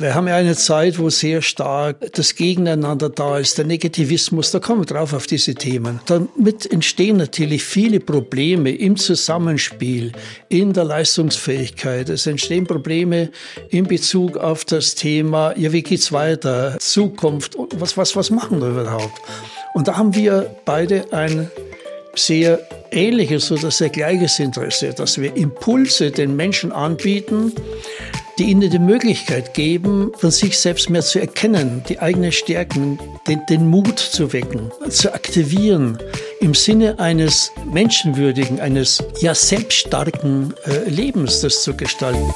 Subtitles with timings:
[0.00, 4.60] Wir haben ja eine Zeit, wo sehr stark das Gegeneinander da ist, der Negativismus, da
[4.60, 5.98] kommen wir drauf auf diese Themen.
[6.06, 10.12] Damit entstehen natürlich viele Probleme im Zusammenspiel,
[10.48, 12.10] in der Leistungsfähigkeit.
[12.10, 13.30] Es entstehen Probleme
[13.70, 18.68] in Bezug auf das Thema, ja, wie geht's weiter, Zukunft, was, was, was machen wir
[18.68, 19.20] überhaupt?
[19.74, 21.50] Und da haben wir beide ein
[22.14, 22.60] sehr
[22.92, 27.52] ähnliches oder sehr gleiches Interesse, dass wir Impulse den Menschen anbieten,
[28.38, 33.44] die ihnen die Möglichkeit geben, von sich selbst mehr zu erkennen, die eigenen Stärken, den,
[33.46, 35.98] den Mut zu wecken, zu aktivieren
[36.40, 42.32] im Sinne eines menschenwürdigen, eines ja selbststarken äh, Lebens, das zu gestalten.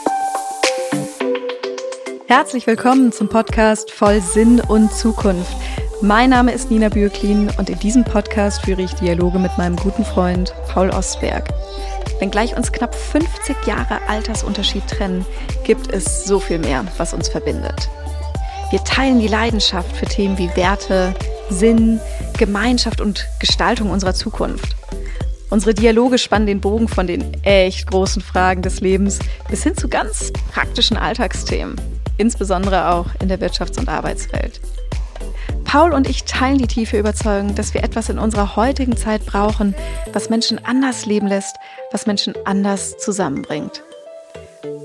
[2.27, 5.56] Herzlich willkommen zum Podcast Voll Sinn und Zukunft.
[6.05, 10.05] Mein Name ist Nina Bürklin und in diesem Podcast führe ich Dialoge mit meinem guten
[10.05, 11.48] Freund Paul Ostberg.
[12.19, 15.25] Wenngleich uns knapp 50 Jahre Altersunterschied trennen,
[15.62, 17.88] gibt es so viel mehr, was uns verbindet.
[18.73, 21.15] Wir teilen die Leidenschaft für Themen wie Werte,
[21.51, 22.00] Sinn,
[22.36, 24.75] Gemeinschaft und Gestaltung unserer Zukunft.
[25.50, 29.89] Unsere Dialoge spannen den Bogen von den echt großen Fragen des Lebens bis hin zu
[29.89, 31.77] ganz praktischen Alltagsthemen,
[32.17, 34.61] insbesondere auch in der Wirtschafts- und Arbeitswelt.
[35.73, 39.75] Paul und ich teilen die tiefe Überzeugung, dass wir etwas in unserer heutigen Zeit brauchen,
[40.12, 41.56] was Menschen anders leben lässt,
[41.91, 43.83] was Menschen anders zusammenbringt.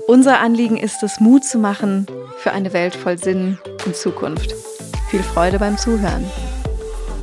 [0.06, 2.06] Unser Anliegen ist es, Mut zu machen
[2.38, 4.54] für eine Welt voll Sinn und Zukunft.
[5.10, 6.24] Viel Freude beim Zuhören.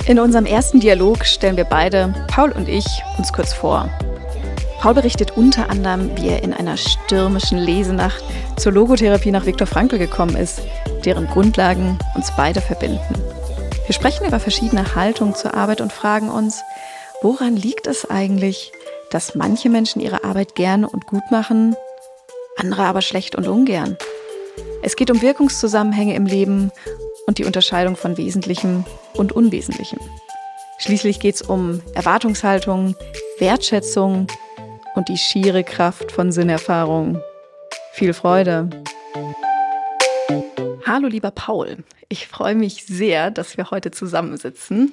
[0.06, 2.86] In unserem ersten Dialog stellen wir beide, Paul und ich,
[3.18, 3.90] uns kurz vor.
[4.78, 8.22] Paul berichtet unter anderem, wie er in einer stürmischen Lesenacht
[8.58, 10.62] zur Logotherapie nach Viktor Frankl gekommen ist,
[11.04, 13.02] deren Grundlagen uns beide verbinden.
[13.86, 16.60] Wir sprechen über verschiedene Haltungen zur Arbeit und fragen uns,
[17.22, 18.72] woran liegt es eigentlich,
[19.10, 21.76] dass manche Menschen ihre Arbeit gerne und gut machen,
[22.56, 23.96] andere aber schlecht und ungern?
[24.82, 26.72] Es geht um Wirkungszusammenhänge im Leben
[27.28, 30.00] und die Unterscheidung von Wesentlichem und Unwesentlichem.
[30.78, 32.96] Schließlich geht es um Erwartungshaltung,
[33.38, 34.26] Wertschätzung
[34.96, 37.20] und die schiere Kraft von Sinnerfahrung.
[37.92, 38.68] Viel Freude!
[40.86, 44.92] Hallo lieber Paul, ich freue mich sehr, dass wir heute zusammensitzen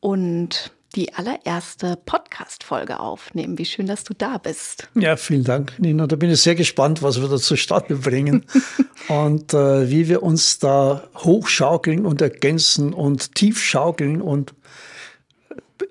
[0.00, 3.56] und die allererste Podcast-Folge aufnehmen.
[3.56, 4.90] Wie schön, dass du da bist.
[4.94, 6.06] Ja, vielen Dank, Nina.
[6.06, 8.44] Da bin ich sehr gespannt, was wir da zustande bringen
[9.08, 14.52] und äh, wie wir uns da hochschaukeln und ergänzen und tief schaukeln und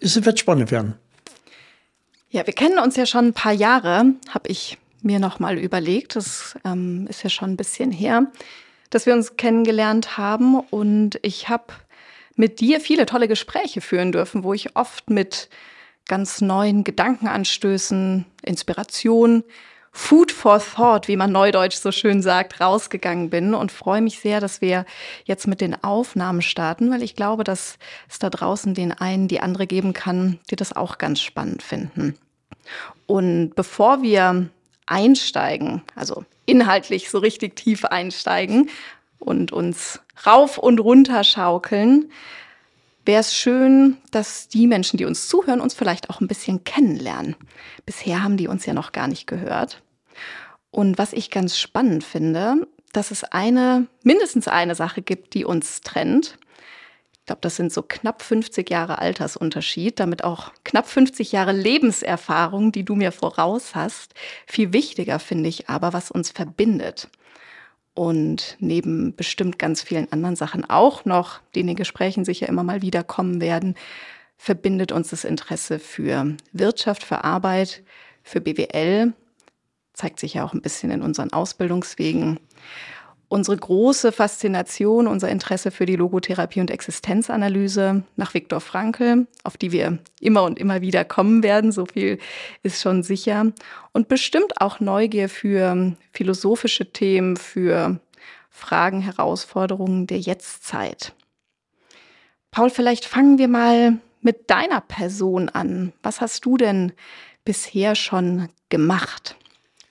[0.02, 0.94] es wird spannend werden.
[2.30, 6.16] Ja, wir kennen uns ja schon ein paar Jahre, habe ich mir noch mal überlegt.
[6.16, 8.28] Das ähm, ist ja schon ein bisschen her
[8.95, 11.66] dass wir uns kennengelernt haben und ich habe
[12.38, 15.50] mit dir viele tolle Gespräche führen dürfen, wo ich oft mit
[16.07, 19.44] ganz neuen Gedankenanstößen, Inspiration,
[19.91, 24.39] Food for Thought, wie man neudeutsch so schön sagt, rausgegangen bin und freue mich sehr,
[24.39, 24.85] dass wir
[25.25, 27.78] jetzt mit den Aufnahmen starten, weil ich glaube, dass
[28.09, 32.17] es da draußen den einen die andere geben kann, die das auch ganz spannend finden.
[33.07, 34.50] Und bevor wir
[34.85, 38.69] einsteigen, also inhaltlich so richtig tief einsteigen
[39.19, 42.11] und uns rauf und runter schaukeln,
[43.06, 47.35] wäre es schön, dass die Menschen, die uns zuhören, uns vielleicht auch ein bisschen kennenlernen.
[47.85, 49.81] Bisher haben die uns ja noch gar nicht gehört.
[50.72, 55.81] Und was ich ganz spannend finde, dass es eine, mindestens eine Sache gibt, die uns
[55.81, 56.38] trennt.
[57.25, 62.72] Ich glaube, das sind so knapp 50 Jahre Altersunterschied, damit auch knapp 50 Jahre Lebenserfahrung,
[62.72, 64.13] die du mir voraus hast.
[64.46, 67.09] Viel wichtiger finde ich aber, was uns verbindet.
[67.96, 72.62] Und neben bestimmt ganz vielen anderen Sachen auch noch, die in den Gesprächen sicher immer
[72.62, 73.74] mal wieder kommen werden,
[74.38, 77.81] verbindet uns das Interesse für Wirtschaft, für Arbeit,
[78.22, 79.14] für BWL,
[79.94, 82.40] zeigt sich ja auch ein bisschen in unseren Ausbildungswegen
[83.35, 89.73] unsere große Faszination, unser Interesse für die Logotherapie und Existenzanalyse nach Viktor Frankl, auf die
[89.73, 92.18] wir immer und immer wieder kommen werden, so viel
[92.63, 93.51] ist schon sicher.
[93.91, 98.00] Und bestimmt auch Neugier für philosophische Themen, für
[98.50, 101.14] Fragen, Herausforderungen der Jetztzeit.
[102.52, 105.91] Paul, vielleicht fangen wir mal mit deiner Person an.
[106.03, 106.93] Was hast du denn
[107.43, 109.35] bisher schon gemacht?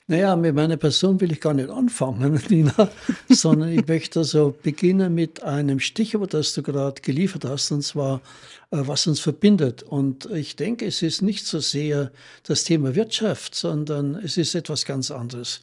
[0.06, 2.90] Naja, mit meiner Person will ich gar nicht anfangen, Nina,
[3.30, 8.20] sondern ich möchte also beginnen mit einem Stichwort, das du gerade geliefert hast, und zwar,
[8.70, 9.82] äh, was uns verbindet.
[9.82, 12.12] Und ich denke, es ist nicht so sehr
[12.42, 15.62] das Thema Wirtschaft, sondern es ist etwas ganz anderes.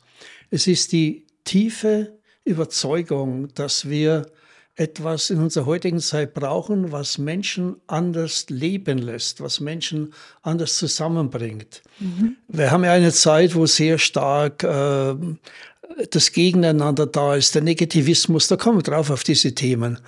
[0.49, 4.25] Es ist die tiefe Überzeugung, dass wir
[4.75, 11.81] etwas in unserer heutigen Zeit brauchen, was Menschen anders leben lässt, was Menschen anders zusammenbringt.
[11.99, 12.37] Mhm.
[12.47, 15.15] Wir haben ja eine Zeit, wo sehr stark äh,
[16.09, 19.99] das Gegeneinander da ist, der Negativismus, da kommen wir drauf auf diese Themen.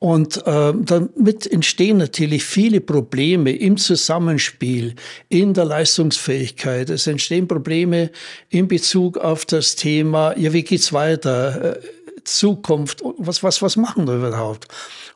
[0.00, 4.94] Und äh, damit entstehen natürlich viele Probleme im Zusammenspiel,
[5.28, 6.90] in der Leistungsfähigkeit.
[6.90, 8.10] Es entstehen Probleme
[8.48, 11.76] in Bezug auf das Thema, ja, wie geht's weiter?
[11.76, 11.80] Äh,
[12.24, 14.68] Zukunft, was, was, was machen wir überhaupt?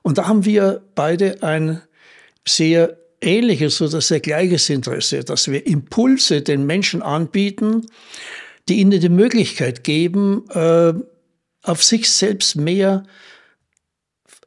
[0.02, 1.82] Und da haben wir beide ein
[2.46, 7.86] sehr ähnliches oder sehr gleiches Interesse, dass wir Impulse den Menschen anbieten,
[8.68, 10.92] die ihnen die Möglichkeit geben, äh,
[11.62, 13.04] auf sich selbst mehr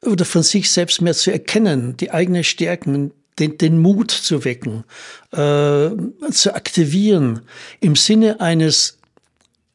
[0.01, 4.83] oder von sich selbst mehr zu erkennen, die eigenen Stärken, den, den Mut zu wecken,
[5.31, 5.89] äh,
[6.31, 7.41] zu aktivieren
[7.79, 8.97] im Sinne eines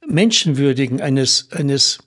[0.06, 1.98] menschenwürdigen, eines, eines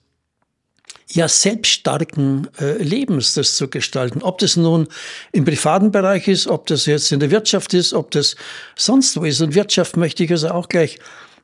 [1.10, 4.22] ja selbststarken äh, Lebens das zu gestalten.
[4.22, 4.88] Ob das nun
[5.32, 8.36] im privaten Bereich ist, ob das jetzt in der Wirtschaft ist, ob das
[8.76, 9.40] sonst wo ist.
[9.40, 10.98] Und Wirtschaft möchte ich also auch gleich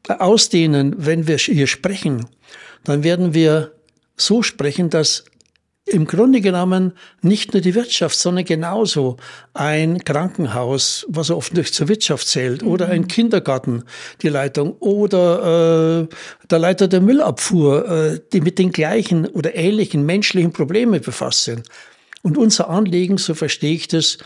[0.08, 2.26] ausdehnen, wenn wir hier sprechen.
[2.84, 3.72] Dann werden wir
[4.16, 5.25] so sprechen, dass
[5.87, 9.19] im Grunde genommen nicht nur die Wirtschaft, sondern genauso
[9.53, 12.69] ein Krankenhaus, was oft nicht zur Wirtschaft zählt, mhm.
[12.69, 13.85] oder ein Kindergarten,
[14.23, 16.15] die Leitung, oder äh,
[16.51, 21.69] der Leiter der Müllabfuhr, äh, die mit den gleichen oder ähnlichen menschlichen Problemen befasst sind.
[22.23, 24.17] Und unser Anliegen, so verstehe ich das,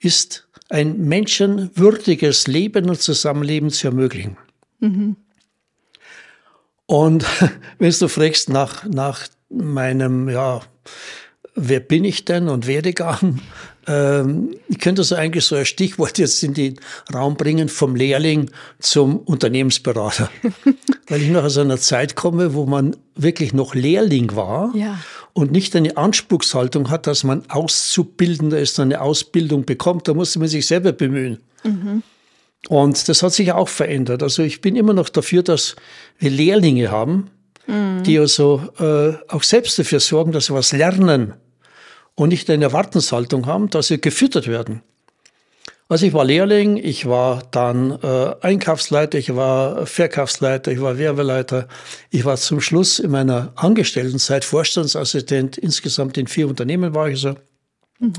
[0.00, 4.38] ist ein menschenwürdiges Leben und Zusammenleben zu ermöglichen.
[4.80, 5.16] Mhm.
[6.86, 7.26] Und
[7.78, 10.60] wenn du fragst nach, nach meinem, ja,
[11.54, 13.40] wer bin ich denn und Werdegang?
[13.86, 16.78] Ähm, ich könnte so eigentlich so ein Stichwort jetzt in den
[17.12, 20.30] Raum bringen, vom Lehrling zum Unternehmensberater.
[21.08, 25.00] Weil ich noch aus einer Zeit komme, wo man wirklich noch Lehrling war ja.
[25.32, 30.06] und nicht eine Anspruchshaltung hat, dass man Auszubildender ist, eine Ausbildung bekommt.
[30.06, 31.40] Da musste man sich selber bemühen.
[31.64, 32.04] Mhm.
[32.68, 34.22] Und das hat sich auch verändert.
[34.22, 35.74] Also ich bin immer noch dafür, dass
[36.18, 37.30] wir Lehrlinge haben,
[37.66, 38.02] mhm.
[38.04, 41.34] die also äh, auch selbst dafür sorgen, dass sie was lernen
[42.14, 44.82] und nicht eine Erwartenshaltung haben, dass sie gefüttert werden.
[45.88, 51.68] Also ich war Lehrling, ich war dann äh, Einkaufsleiter, ich war Verkaufsleiter, ich war Werbeleiter.
[52.08, 55.58] Ich war zum Schluss in meiner Angestelltenzeit Vorstandsassistent.
[55.58, 57.34] Insgesamt in vier Unternehmen war ich so.
[57.98, 58.14] Mhm.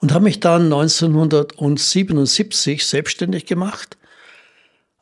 [0.00, 3.96] Und habe mich dann 1977 selbstständig gemacht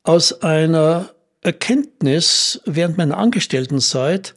[0.03, 1.09] aus einer
[1.43, 4.35] Erkenntnis während meiner Angestelltenzeit,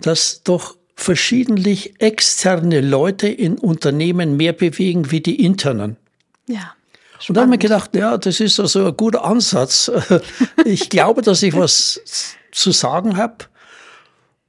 [0.00, 5.96] dass doch verschiedentlich externe Leute in Unternehmen mehr bewegen wie die internen.
[6.48, 6.72] Ja.
[7.18, 7.28] Spannend.
[7.28, 9.90] Und da habe ich mir gedacht, ja, das ist also ein guter Ansatz.
[10.64, 12.00] Ich glaube, dass ich was
[12.50, 13.44] zu sagen habe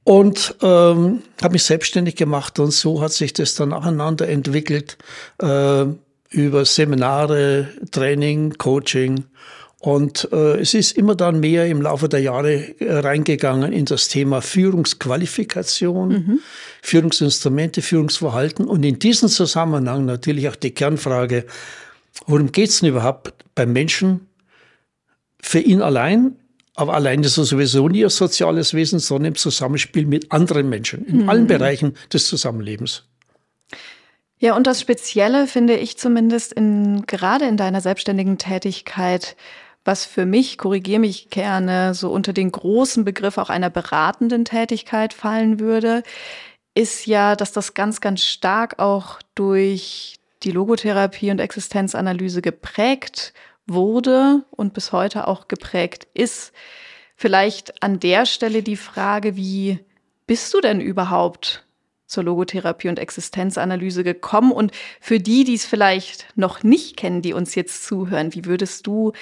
[0.04, 4.98] und ähm, habe mich selbstständig gemacht und so hat sich das dann nacheinander entwickelt
[5.40, 5.84] äh,
[6.30, 9.24] über Seminare, Training, Coaching
[9.80, 14.08] und äh, es ist immer dann mehr im Laufe der Jahre äh, reingegangen in das
[14.08, 16.40] Thema Führungsqualifikation, mhm.
[16.82, 21.46] Führungsinstrumente, Führungsverhalten und in diesem Zusammenhang natürlich auch die Kernfrage,
[22.26, 24.26] worum geht es denn überhaupt beim Menschen?
[25.40, 26.34] Für ihn allein,
[26.74, 31.06] aber allein ist er sowieso nie ein soziales Wesen, sondern im Zusammenspiel mit anderen Menschen,
[31.06, 31.28] in mhm.
[31.28, 33.04] allen Bereichen des Zusammenlebens.
[34.40, 39.36] Ja, und das Spezielle finde ich zumindest in, gerade in deiner selbstständigen Tätigkeit,
[39.88, 45.14] was für mich, korrigiere mich gerne, so unter den großen Begriff auch einer beratenden Tätigkeit
[45.14, 46.02] fallen würde,
[46.74, 53.32] ist ja, dass das ganz, ganz stark auch durch die Logotherapie und Existenzanalyse geprägt
[53.66, 56.52] wurde und bis heute auch geprägt ist.
[57.16, 59.80] Vielleicht an der Stelle die Frage, wie
[60.26, 61.64] bist du denn überhaupt
[62.06, 64.52] zur Logotherapie und Existenzanalyse gekommen?
[64.52, 68.86] Und für die, die es vielleicht noch nicht kennen, die uns jetzt zuhören, wie würdest
[68.86, 69.14] du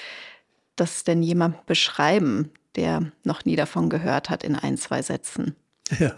[0.77, 5.57] das denn jemand beschreiben, der noch nie davon gehört hat, in ein, zwei Sätzen?
[5.99, 6.15] Ja.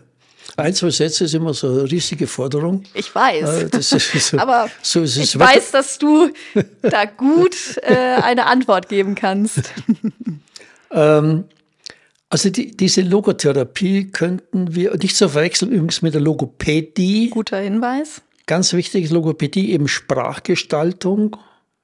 [0.56, 2.84] Ein, zwei Sätze ist immer so eine riesige Forderung.
[2.94, 3.70] Ich weiß.
[3.72, 6.30] Äh, so, Aber so ich weiß, dass du
[6.82, 9.74] da gut äh, eine Antwort geben kannst.
[10.90, 11.44] ähm,
[12.30, 17.30] also die, diese Logotherapie könnten wir nicht zu verwechseln übrigens mit der Logopädie.
[17.30, 18.22] Guter Hinweis.
[18.46, 21.36] Ganz wichtig ist Logopädie eben Sprachgestaltung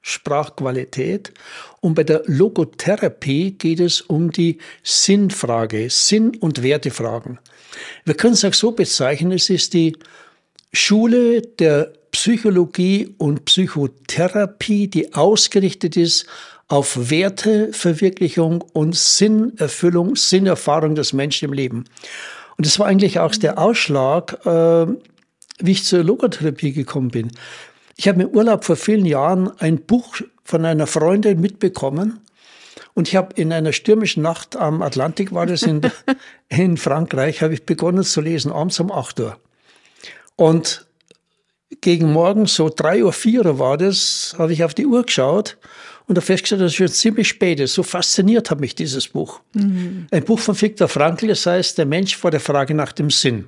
[0.07, 1.33] Sprachqualität.
[1.81, 7.39] Und bei der Logotherapie geht es um die Sinnfrage, Sinn- und Wertefragen.
[8.05, 9.97] Wir können es auch so bezeichnen, es ist die
[10.75, 16.27] Schule der Psychologie und Psychotherapie, die ausgerichtet ist
[16.69, 21.85] auf Werteverwirklichung und Sinnerfüllung, Sinnerfahrung des Menschen im Leben.
[22.57, 24.87] Und das war eigentlich auch der Ausschlag, äh,
[25.61, 27.33] wie ich zur Logotherapie gekommen bin.
[27.97, 32.21] Ich habe im Urlaub vor vielen Jahren ein Buch von einer Freundin mitbekommen
[32.95, 35.81] und ich habe in einer stürmischen Nacht am Atlantik, war das in,
[36.49, 39.37] in Frankreich, habe ich begonnen zu lesen, abends um 8 Uhr.
[40.37, 40.87] Und
[41.81, 45.57] gegen morgen, so 3 Uhr, 4 Uhr war das, habe ich auf die Uhr geschaut
[46.07, 47.75] und habe festgestellt, dass es schon ziemlich spät ist.
[47.75, 49.41] So fasziniert hat mich dieses Buch.
[49.55, 50.07] Mhm.
[50.11, 53.47] Ein Buch von Viktor Frankl, das heißt Der Mensch vor der Frage nach dem Sinn.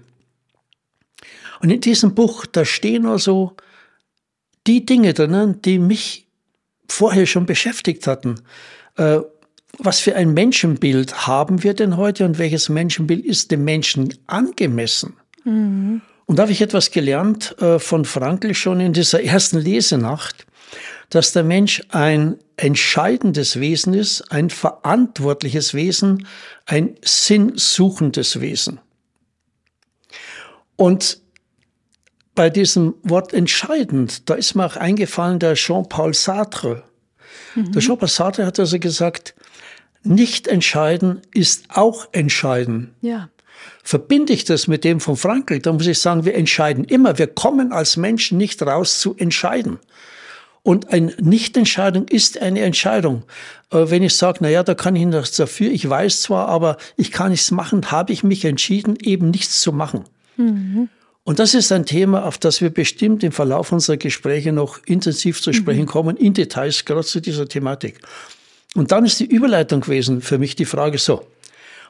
[1.61, 3.57] Und in diesem Buch, da stehen also
[4.67, 6.27] die Dinge drinnen, die mich
[6.89, 8.37] vorher schon beschäftigt hatten.
[8.97, 9.21] Äh,
[9.79, 15.15] was für ein Menschenbild haben wir denn heute und welches Menschenbild ist dem Menschen angemessen?
[15.45, 16.01] Mhm.
[16.25, 20.47] Und da habe ich etwas gelernt äh, von Frankl schon in dieser ersten Lesenacht,
[21.11, 26.27] dass der Mensch ein entscheidendes Wesen ist, ein verantwortliches Wesen,
[26.65, 28.81] ein sinnsuchendes Wesen.
[30.75, 31.21] Und
[32.37, 36.85] bei diesem Wort entscheidend, da ist mir auch eingefallen der Jean-Paul Sartre.
[37.57, 37.73] Mhm.
[37.73, 39.35] Der Jean-Paul Sartre hat also gesagt,
[40.05, 42.95] nicht entscheiden ist auch entscheiden.
[43.01, 43.31] Ja.
[43.83, 47.19] Verbinde ich das mit dem von Frankl, dann muss ich sagen, wir entscheiden immer.
[47.19, 49.79] Wir kommen als Menschen nicht raus zu entscheiden.
[50.63, 53.23] Und eine Nichtentscheidung ist eine Entscheidung.
[53.71, 56.77] Äh, wenn ich sage, na ja, da kann ich nichts dafür, ich weiß zwar, aber
[56.97, 60.05] ich kann nichts machen, habe ich mich entschieden, eben nichts zu machen.
[60.37, 60.89] Mhm.
[61.27, 65.43] Und das ist ein Thema, auf das wir bestimmt im Verlauf unserer Gespräche noch intensiv
[65.43, 65.87] zu sprechen mhm.
[65.87, 67.99] kommen, in Details, gerade zu dieser Thematik.
[68.75, 71.27] Und dann ist die Überleitung gewesen für mich die Frage so,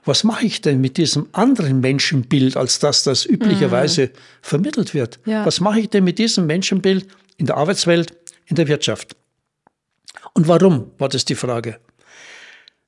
[0.04, 4.10] was mache ich denn mit diesem anderen Menschenbild, als das, das üblicherweise mhm.
[4.40, 5.18] vermittelt wird?
[5.26, 5.44] Ja.
[5.44, 8.14] Was mache ich denn mit diesem Menschenbild in der Arbeitswelt,
[8.46, 9.16] in der Wirtschaft.
[10.32, 11.78] Und warum, war das die Frage.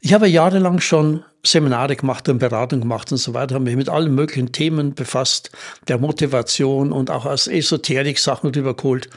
[0.01, 3.89] Ich habe jahrelang schon Seminare gemacht und Beratung gemacht und so weiter, habe mich mit
[3.89, 5.51] allen möglichen Themen befasst,
[5.87, 9.09] der Motivation und auch aus Esoterik-Sachen rübergeholt.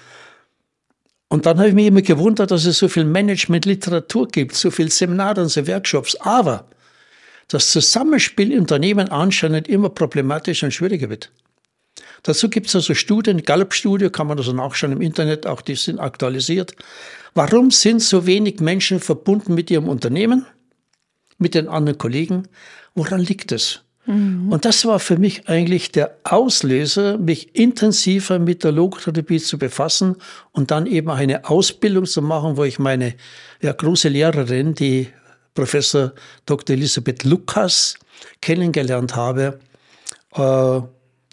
[1.30, 4.92] Und dann habe ich mich immer gewundert, dass es so viel Management-Literatur gibt, so viel
[4.92, 6.16] Seminare und so Workshops.
[6.16, 6.66] Aber
[7.48, 11.32] das Zusammenspiel Unternehmen anscheinend immer problematischer und schwieriger wird.
[12.24, 16.00] Dazu gibt es also Studien, Gallup-Studie, kann man also nachschauen im Internet, auch die sind
[16.00, 16.76] aktualisiert.
[17.34, 20.46] Warum sind so wenig Menschen verbunden mit ihrem Unternehmen,
[21.42, 22.48] mit den anderen Kollegen?
[22.96, 23.82] Woran liegt es?
[24.06, 24.52] Mhm.
[24.52, 30.16] Und das war für mich eigentlich der Auslöser, mich intensiver mit der Logotherapie zu befassen
[30.52, 33.14] und dann eben eine Ausbildung zu machen, wo ich meine
[33.62, 35.08] ja, große Lehrerin, die
[35.54, 36.14] Professor
[36.46, 36.76] Dr.
[36.76, 37.96] Elisabeth Lukas,
[38.42, 39.60] kennengelernt habe.
[40.34, 40.82] Äh,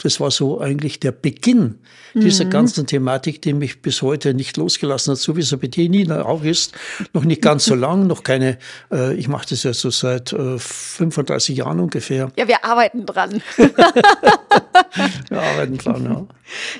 [0.02, 1.78] das war so eigentlich der Beginn
[2.14, 2.50] dieser mhm.
[2.50, 6.24] ganzen Thematik, die mich bis heute nicht losgelassen hat, so wie es bei dir, Nina,
[6.24, 6.72] auch ist.
[7.12, 8.58] Noch nicht ganz so lang, noch keine,
[8.92, 12.30] äh, ich mache das ja so seit äh, 35 Jahren ungefähr.
[12.36, 13.42] Ja, wir arbeiten dran.
[13.56, 16.26] wir arbeiten dran, ja.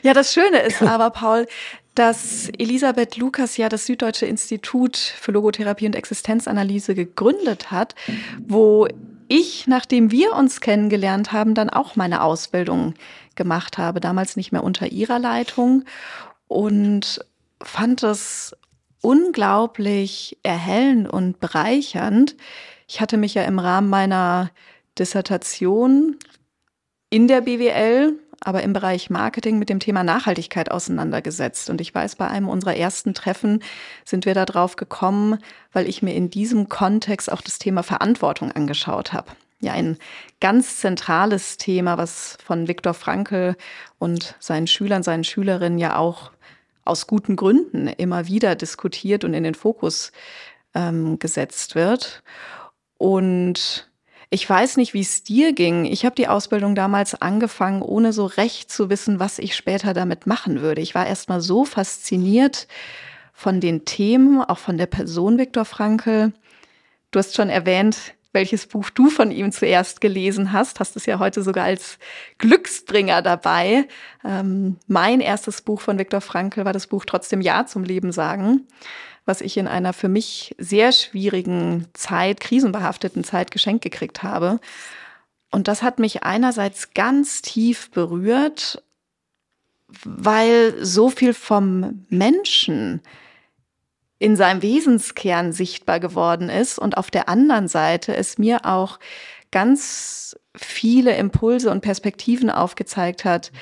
[0.03, 1.47] Ja, das Schöne ist aber, Paul,
[1.95, 7.97] dass Elisabeth Lukas ja das Süddeutsche Institut für Logotherapie und Existenzanalyse gegründet hat,
[8.47, 8.87] wo
[9.29, 12.95] ich, nachdem wir uns kennengelernt haben, dann auch meine Ausbildung
[13.35, 15.85] gemacht habe, damals nicht mehr unter ihrer Leitung
[16.49, 17.25] und
[17.63, 18.57] fand es
[19.01, 22.37] unglaublich erhellend und bereichernd.
[22.87, 24.51] Ich hatte mich ja im Rahmen meiner
[24.99, 26.17] Dissertation
[27.11, 31.71] in der BWL aber im Bereich Marketing mit dem Thema Nachhaltigkeit auseinandergesetzt.
[31.71, 33.63] Und ich weiß, bei einem unserer ersten Treffen
[34.05, 35.39] sind wir darauf gekommen,
[35.73, 39.33] weil ich mir in diesem Kontext auch das Thema Verantwortung angeschaut habe.
[39.61, 39.99] Ja, ein
[40.41, 43.57] ganz zentrales Thema, was von Viktor Frankl
[43.99, 46.31] und seinen Schülern, seinen Schülerinnen ja auch
[46.85, 50.13] aus guten Gründen immer wieder diskutiert und in den Fokus
[50.75, 52.23] ähm, gesetzt wird.
[52.99, 53.88] Und
[54.31, 55.87] ich weiß nicht, wie es dir ging.
[55.87, 60.27] Ich habe die Ausbildung damals angefangen, ohne so recht zu wissen, was ich später damit
[60.27, 60.83] machen würde.
[60.83, 62.69] Ich war erst mal so fasziniert
[63.33, 66.33] von den Themen, auch von der Person Viktor Frankl.
[67.11, 70.79] Du hast schon erwähnt, welches Buch du von ihm zuerst gelesen hast.
[70.79, 71.99] Hast es ja heute sogar als
[72.37, 73.89] Glücksbringer dabei.
[74.25, 78.67] Ähm, mein erstes Buch von Viktor Frankl war das Buch Trotzdem Ja zum Leben sagen
[79.29, 84.59] was ich in einer für mich sehr schwierigen Zeit, krisenbehafteten Zeit geschenkt gekriegt habe.
[85.51, 88.83] Und das hat mich einerseits ganz tief berührt,
[90.05, 93.03] weil so viel vom Menschen
[94.19, 98.99] in seinem Wesenskern sichtbar geworden ist und auf der anderen Seite es mir auch
[99.51, 103.53] ganz viele Impulse und Perspektiven aufgezeigt hat,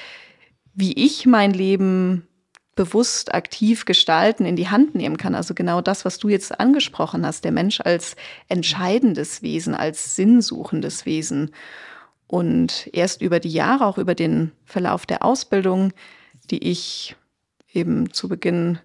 [0.74, 2.26] wie ich mein Leben
[2.76, 5.34] bewusst aktiv gestalten, in die Hand nehmen kann.
[5.34, 8.14] Also genau das, was du jetzt angesprochen hast, der Mensch als
[8.48, 11.50] entscheidendes Wesen, als sinnsuchendes Wesen.
[12.28, 15.92] Und erst über die Jahre, auch über den Verlauf der Ausbildung,
[16.50, 17.16] die ich
[17.72, 18.78] eben zu Beginn,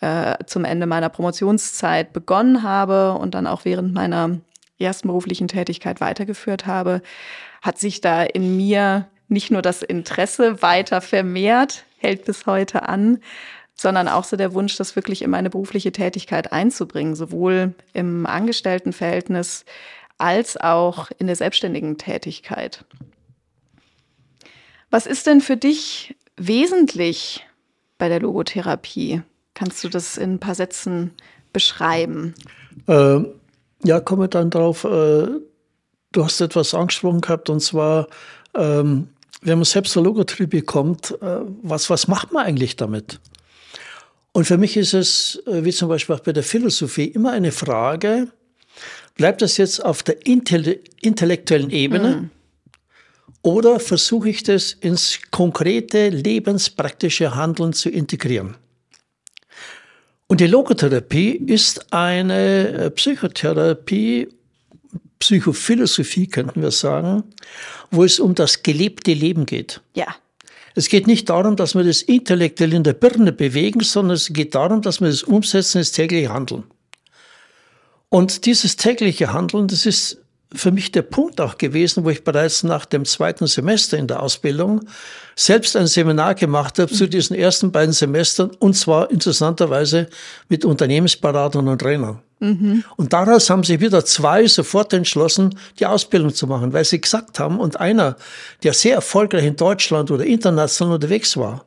[0.00, 4.38] äh, zum Ende meiner Promotionszeit begonnen habe und dann auch während meiner
[4.78, 7.02] ersten beruflichen Tätigkeit weitergeführt habe,
[7.60, 13.18] hat sich da in mir nicht nur das Interesse weiter vermehrt, hält bis heute an,
[13.74, 19.64] sondern auch so der Wunsch, das wirklich in meine berufliche Tätigkeit einzubringen, sowohl im Angestelltenverhältnis
[20.18, 22.84] als auch in der selbstständigen Tätigkeit.
[24.90, 27.46] Was ist denn für dich wesentlich
[27.98, 29.22] bei der Logotherapie?
[29.54, 31.12] Kannst du das in ein paar Sätzen
[31.52, 32.34] beschreiben?
[32.86, 33.20] Äh,
[33.84, 34.84] ja, komme dann drauf.
[34.84, 35.28] Äh,
[36.12, 38.06] du hast etwas angesprochen gehabt, und zwar,
[38.54, 39.08] ähm,
[39.42, 43.20] wenn man selbst zur Logotherapie kommt, äh, was, was macht man eigentlich damit?
[44.32, 47.52] Und für mich ist es, äh, wie zum Beispiel auch bei der Philosophie, immer eine
[47.52, 48.28] Frage,
[49.16, 52.16] bleibt das jetzt auf der intellektuellen Ebene?
[52.16, 52.30] Mhm.
[53.42, 58.56] Oder versuche ich das ins konkrete, lebenspraktische Handeln zu integrieren?
[60.28, 64.28] Und die Logotherapie ist eine äh, Psychotherapie,
[65.22, 67.22] Psychophilosophie könnten wir sagen,
[67.92, 69.80] wo es um das gelebte Leben geht.
[69.94, 70.16] Ja.
[70.74, 74.56] Es geht nicht darum, dass wir das intellektuell in der Birne bewegen, sondern es geht
[74.56, 76.64] darum, dass wir das umsetzen ins tägliche Handeln.
[78.08, 80.21] Und dieses tägliche Handeln, das ist
[80.54, 84.22] für mich der Punkt auch gewesen, wo ich bereits nach dem zweiten Semester in der
[84.22, 84.80] Ausbildung
[85.36, 90.08] selbst ein Seminar gemacht habe zu diesen ersten beiden Semestern und zwar interessanterweise
[90.48, 92.20] mit Unternehmensberatern und Trainern.
[92.40, 92.84] Mhm.
[92.96, 97.38] Und daraus haben sich wieder zwei sofort entschlossen, die Ausbildung zu machen, weil sie gesagt
[97.38, 98.16] haben, und einer,
[98.62, 101.64] der sehr erfolgreich in Deutschland oder international unterwegs war,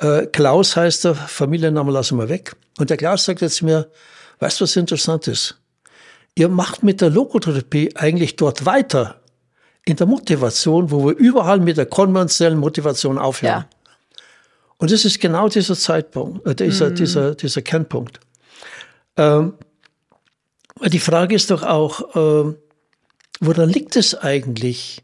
[0.00, 2.56] äh, Klaus heißt der, Familienname lassen wir weg.
[2.78, 3.88] Und der Klaus sagt jetzt mir,
[4.40, 5.56] weißt du, was interessant ist?
[6.38, 9.20] Ihr macht mit der Logotherapie eigentlich dort weiter,
[9.86, 13.62] in der Motivation, wo wir überall mit der konventionellen Motivation aufhören.
[13.62, 13.68] Ja.
[14.78, 16.94] Und das ist genau dieser Zeitpunkt, äh, dieser, mm.
[16.96, 18.20] dieser, dieser Kernpunkt.
[19.16, 19.54] Ähm,
[20.84, 22.54] die Frage ist doch auch, äh,
[23.40, 25.02] woran liegt es eigentlich,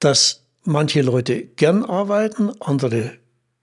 [0.00, 3.12] dass manche Leute gern arbeiten, andere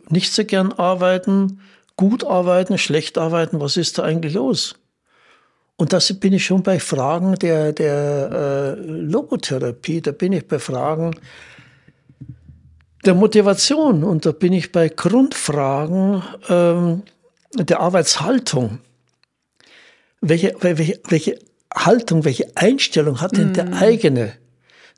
[0.07, 1.59] nicht so gern arbeiten,
[1.97, 3.59] gut arbeiten, schlecht arbeiten?
[3.59, 4.75] Was ist da eigentlich los?
[5.77, 10.57] Und da bin ich schon bei Fragen der, der äh, Logotherapie, da bin ich bei
[10.57, 11.15] Fragen
[13.05, 17.03] der Motivation und da bin ich bei Grundfragen ähm,
[17.53, 18.79] der Arbeitshaltung.
[20.21, 21.39] Welche, welche, welche
[21.73, 23.53] Haltung, welche Einstellung hat denn mm.
[23.53, 24.33] der eigene,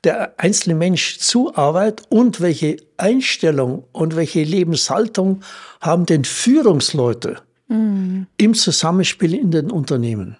[0.04, 5.42] der einzelne Mensch zu Arbeit und welche Einstellung und welche Lebenshaltung
[5.80, 8.22] haben denn Führungsleute mm.
[8.36, 10.38] im Zusammenspiel in den Unternehmen?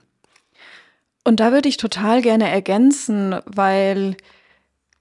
[1.24, 4.16] Und da würde ich total gerne ergänzen, weil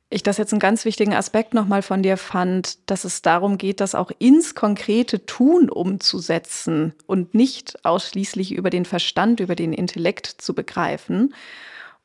[0.10, 3.82] ich das jetzt einen ganz wichtigen Aspekt nochmal von dir fand, dass es darum geht,
[3.82, 10.28] das auch ins konkrete Tun umzusetzen und nicht ausschließlich über den Verstand, über den Intellekt
[10.28, 11.34] zu begreifen.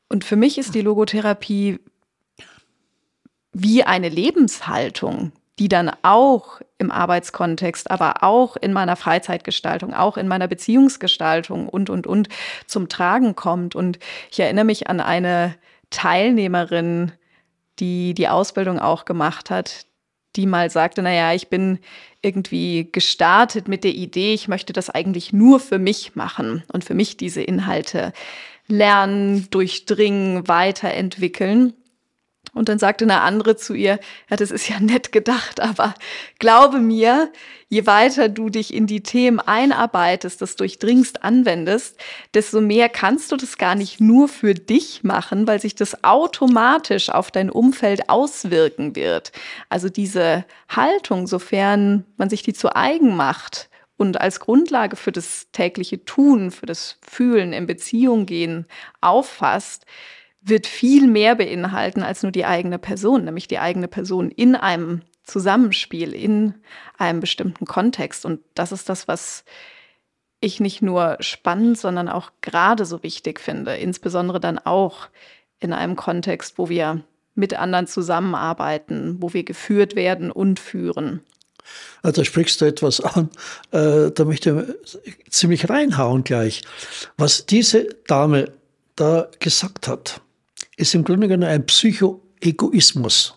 [0.09, 1.79] Und für mich ist die Logotherapie
[3.53, 10.27] wie eine Lebenshaltung, die dann auch im Arbeitskontext, aber auch in meiner Freizeitgestaltung, auch in
[10.27, 12.29] meiner Beziehungsgestaltung und, und, und
[12.65, 13.75] zum Tragen kommt.
[13.75, 13.99] Und
[14.31, 15.55] ich erinnere mich an eine
[15.91, 17.11] Teilnehmerin,
[17.79, 19.85] die die Ausbildung auch gemacht hat,
[20.35, 21.79] die mal sagte, na ja, ich bin
[22.23, 26.95] irgendwie gestartet mit der Idee, ich möchte das eigentlich nur für mich machen und für
[26.95, 28.13] mich diese Inhalte
[28.67, 31.73] lernen, durchdringen, weiterentwickeln.
[32.53, 35.95] Und dann sagte eine andere zu ihr, ja, das ist ja nett gedacht, aber
[36.39, 37.31] glaube mir,
[37.67, 41.97] je weiter du dich in die Themen einarbeitest, das durchdringst, anwendest,
[42.33, 47.09] desto mehr kannst du das gar nicht nur für dich machen, weil sich das automatisch
[47.09, 49.31] auf dein Umfeld auswirken wird.
[49.69, 55.47] Also diese Haltung, sofern man sich die zu eigen macht, und als Grundlage für das
[55.51, 58.65] tägliche Tun, für das Fühlen, in Beziehung gehen
[59.01, 59.85] auffasst,
[60.45, 65.01] wird viel mehr beinhalten als nur die eigene Person, nämlich die eigene Person in einem
[65.23, 66.55] Zusammenspiel, in
[66.97, 68.25] einem bestimmten Kontext.
[68.25, 69.45] Und das ist das, was
[70.41, 75.07] ich nicht nur spannend, sondern auch gerade so wichtig finde, insbesondere dann auch
[75.59, 77.01] in einem Kontext, wo wir
[77.35, 81.21] mit anderen zusammenarbeiten, wo wir geführt werden und führen.
[82.01, 83.29] Also sprichst du etwas an,
[83.71, 86.61] äh, da möchte ich ziemlich reinhauen gleich.
[87.17, 88.51] Was diese Dame
[88.97, 90.21] da gesagt hat,
[90.77, 93.35] ist im Grunde genommen ein Psychoegoismus.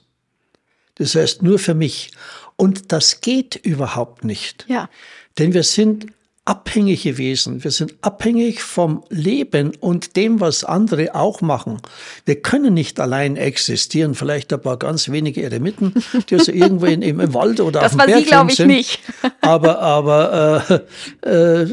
[0.97, 2.11] Das heißt nur für mich.
[2.57, 4.65] Und das geht überhaupt nicht.
[4.69, 4.89] Ja.
[5.39, 6.07] Denn wir sind
[6.47, 7.63] abhängige Wesen.
[7.65, 11.83] Wir sind abhängig vom Leben und dem, was andere auch machen.
[12.25, 14.15] Wir können nicht allein existieren.
[14.15, 15.93] Vielleicht ein paar ganz wenige Eremiten,
[16.31, 18.69] die also irgendwo in, im Wald oder das auf dem Berg Sie, glaube ich, sind.
[18.69, 19.01] nicht.
[19.41, 20.85] aber aber
[21.25, 21.69] äh, äh,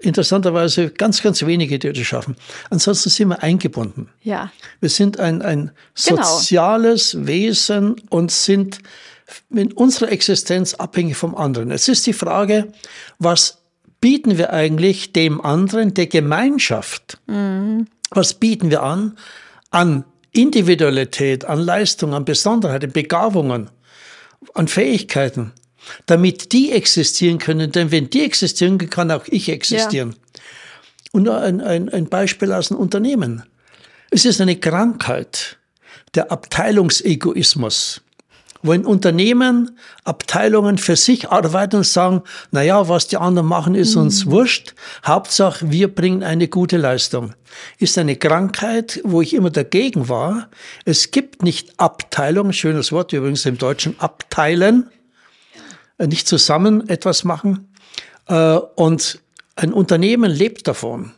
[0.00, 2.36] interessanterweise ganz, ganz wenige, die das schaffen.
[2.68, 4.08] Ansonsten sind wir eingebunden.
[4.22, 4.50] Ja.
[4.80, 5.70] Wir sind ein, ein
[6.04, 6.22] genau.
[6.24, 7.26] soziales genau.
[7.28, 8.80] Wesen und sind
[9.50, 11.70] in unserer Existenz abhängig vom anderen.
[11.70, 12.72] Es ist die Frage,
[13.20, 13.58] was
[14.06, 17.18] bieten wir eigentlich dem anderen, der Gemeinschaft?
[17.26, 17.88] Mhm.
[18.10, 19.18] Was bieten wir an?
[19.72, 23.68] An Individualität, an Leistung, an Besonderheiten, Begabungen,
[24.54, 25.50] an Fähigkeiten,
[26.06, 27.72] damit die existieren können.
[27.72, 30.10] Denn wenn die existieren, kann auch ich existieren.
[30.10, 30.42] Ja.
[31.10, 33.42] Und ein, ein, ein Beispiel aus dem Unternehmen.
[34.10, 35.58] Es ist eine Krankheit,
[36.14, 38.02] der Abteilungsegoismus
[38.66, 43.74] wo in Unternehmen Abteilungen für sich arbeiten und sagen, na ja, was die anderen machen,
[43.74, 44.02] ist mhm.
[44.02, 44.74] uns wurscht.
[45.04, 47.34] Hauptsache, wir bringen eine gute Leistung.
[47.78, 50.48] Ist eine Krankheit, wo ich immer dagegen war.
[50.84, 54.90] Es gibt nicht Abteilungen, schönes Wort übrigens im Deutschen, abteilen,
[55.98, 57.72] äh, nicht zusammen etwas machen.
[58.28, 59.20] Äh, und
[59.54, 61.12] ein Unternehmen lebt davon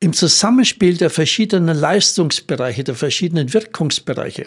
[0.00, 4.46] im Zusammenspiel der verschiedenen Leistungsbereiche, der verschiedenen Wirkungsbereiche.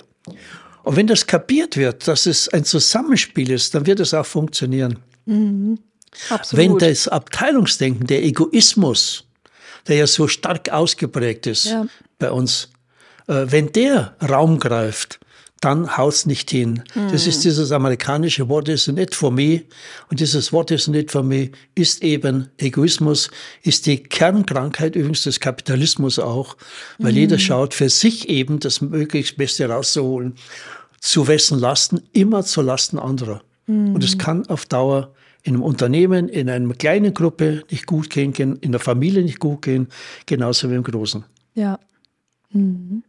[0.89, 4.97] Und wenn das kapiert wird, dass es ein Zusammenspiel ist, dann wird es auch funktionieren.
[5.28, 5.78] Mhm.
[6.32, 6.65] Absolut.
[6.65, 9.25] Wenn das Abteilungsdenken, der Egoismus,
[9.88, 11.86] der ja so stark ausgeprägt ist ja.
[12.17, 12.71] bei uns,
[13.28, 15.19] äh, wenn der Raum greift,
[15.62, 16.84] dann haut's nicht hin.
[16.95, 17.12] Mhm.
[17.12, 19.63] Das ist dieses amerikanische Wort is nicht for me.
[20.10, 23.30] Und dieses Wort is nicht for me ist eben Egoismus,
[23.62, 26.56] ist die Kernkrankheit übrigens des Kapitalismus auch,
[26.97, 27.17] weil mhm.
[27.17, 30.36] jeder schaut für sich eben das möglichst Beste rauszuholen.
[30.99, 32.01] Zu wessen Lasten?
[32.13, 33.41] Immer zu Lasten anderer.
[33.67, 33.95] Mhm.
[33.95, 38.33] Und es kann auf Dauer in einem Unternehmen, in einer kleinen Gruppe nicht gut gehen,
[38.33, 39.88] in der Familie nicht gut gehen,
[40.25, 41.23] genauso wie im Großen.
[41.53, 41.79] Ja.
[42.51, 43.03] Mhm.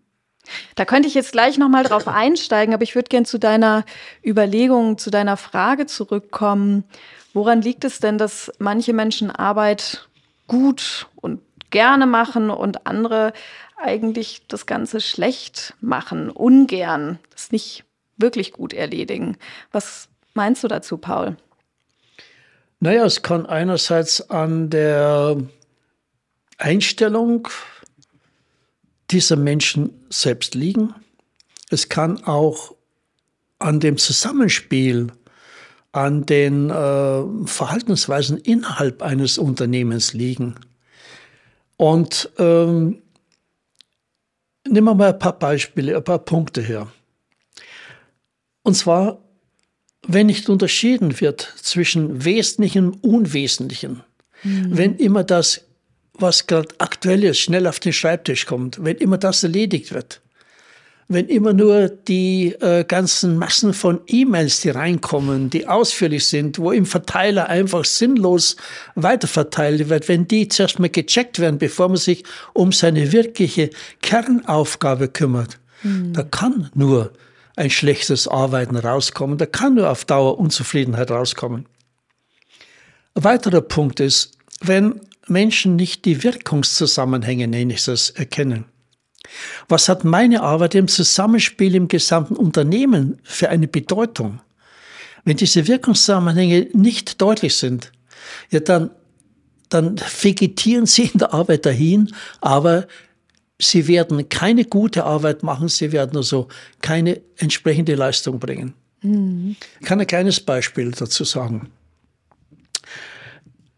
[0.75, 3.85] Da könnte ich jetzt gleich nochmal drauf einsteigen, aber ich würde gern zu deiner
[4.25, 6.85] Überlegung, zu deiner Frage zurückkommen.
[7.33, 10.09] Woran liegt es denn, dass manche Menschen Arbeit
[10.47, 13.33] gut und gerne machen und andere
[13.77, 17.85] eigentlich das Ganze schlecht machen, ungern, das nicht
[18.17, 19.37] wirklich gut erledigen?
[19.73, 21.37] Was meinst du dazu, Paul?
[22.81, 25.37] Naja, es kann einerseits an der
[26.57, 27.49] Einstellung
[29.11, 30.95] dieser Menschen selbst liegen.
[31.71, 32.75] Es kann auch
[33.59, 35.09] an dem Zusammenspiel,
[35.93, 40.55] an den äh, Verhaltensweisen innerhalb eines Unternehmens liegen.
[41.81, 43.01] Und ähm,
[44.69, 46.89] nehmen wir mal ein paar Beispiele, ein paar Punkte her.
[48.63, 49.23] Und zwar,
[50.07, 54.03] wenn nicht unterschieden wird zwischen Wesentlichem und Unwesentlichem,
[54.43, 54.77] mhm.
[54.77, 55.63] wenn immer das
[56.13, 60.21] was gerade aktuell ist, schnell auf den Schreibtisch kommt, wenn immer das erledigt wird,
[61.11, 66.71] wenn immer nur die äh, ganzen Massen von E-Mails, die reinkommen, die ausführlich sind, wo
[66.71, 68.57] im Verteiler einfach sinnlos
[68.95, 72.23] weiterverteilt wird, wenn die zuerst mal gecheckt werden, bevor man sich
[72.55, 73.71] um seine wirkliche
[74.03, 76.13] Kernaufgabe kümmert, mhm.
[76.13, 77.13] da kann nur
[77.57, 81.67] ein schlechtes Arbeiten rauskommen, da kann nur auf Dauer Unzufriedenheit rauskommen.
[83.15, 88.67] Ein weiterer Punkt ist, wenn Menschen nicht die Wirkungszusammenhänge, nenne ich das, erkennen.
[89.69, 94.41] Was hat meine Arbeit im Zusammenspiel im gesamten Unternehmen für eine Bedeutung?
[95.25, 97.93] Wenn diese Wirkungszusammenhänge nicht deutlich sind,
[98.51, 98.91] ja, dann,
[99.69, 102.87] dann vegetieren sie in der Arbeit dahin, aber
[103.59, 106.49] sie werden keine gute Arbeit machen, sie werden also
[106.81, 108.75] keine entsprechende Leistung bringen.
[109.03, 109.57] Mhm.
[109.81, 111.71] Ich kann ein kleines Beispiel dazu sagen.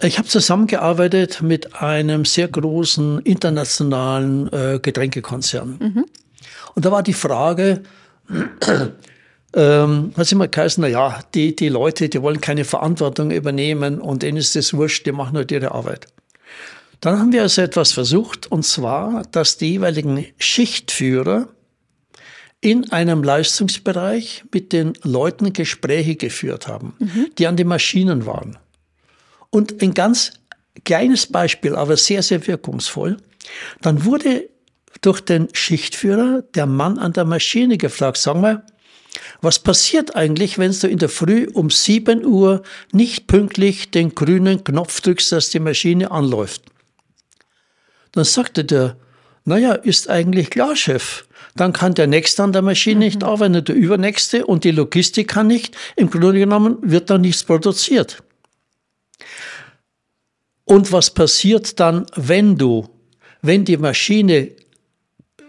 [0.02, 5.78] Ich habe zusammengearbeitet mit einem sehr großen internationalen äh, Getränkekonzern.
[5.78, 6.04] Mhm.
[6.74, 7.82] Und da war die Frage,
[9.54, 14.22] ähm, hat immer geheißen, na ja, die, die Leute, die wollen keine Verantwortung übernehmen und
[14.22, 16.08] denen ist das wurscht, die machen halt ihre Arbeit.
[17.00, 21.48] Dann haben wir also etwas versucht, und zwar, dass die jeweiligen Schichtführer
[22.60, 27.26] in einem Leistungsbereich mit den Leuten Gespräche geführt haben, mhm.
[27.38, 28.56] die an den Maschinen waren.
[29.52, 30.32] Und ein ganz
[30.84, 33.18] kleines Beispiel, aber sehr, sehr wirkungsvoll.
[33.82, 34.48] Dann wurde
[35.02, 38.64] durch den Schichtführer der Mann an der Maschine gefragt, sag mal,
[39.42, 42.62] was passiert eigentlich, wenn du in der Früh um 7 Uhr
[42.92, 46.62] nicht pünktlich den grünen Knopf drückst, dass die Maschine anläuft?
[48.12, 48.96] Dann sagte der,
[49.44, 51.26] naja, ist eigentlich klar, Chef.
[51.56, 53.04] Dann kann der Nächste an der Maschine mhm.
[53.04, 55.76] nicht arbeiten, der Übernächste und die Logistik kann nicht.
[55.96, 58.22] Im Grunde genommen wird da nichts produziert.
[60.64, 62.88] Und was passiert dann, wenn du,
[63.42, 64.52] wenn die Maschine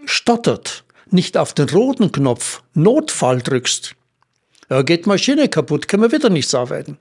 [0.04, 3.94] stottert, nicht auf den roten Knopf Notfall drückst?
[4.70, 6.98] Ja, geht Maschine kaputt, können wir wieder nichts arbeiten.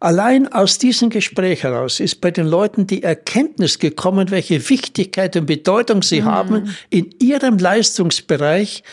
[0.00, 5.46] Allein aus diesem Gespräch heraus ist bei den Leuten die Erkenntnis gekommen, welche Wichtigkeit und
[5.46, 6.26] Bedeutung sie mhm.
[6.26, 8.84] haben in ihrem Leistungsbereich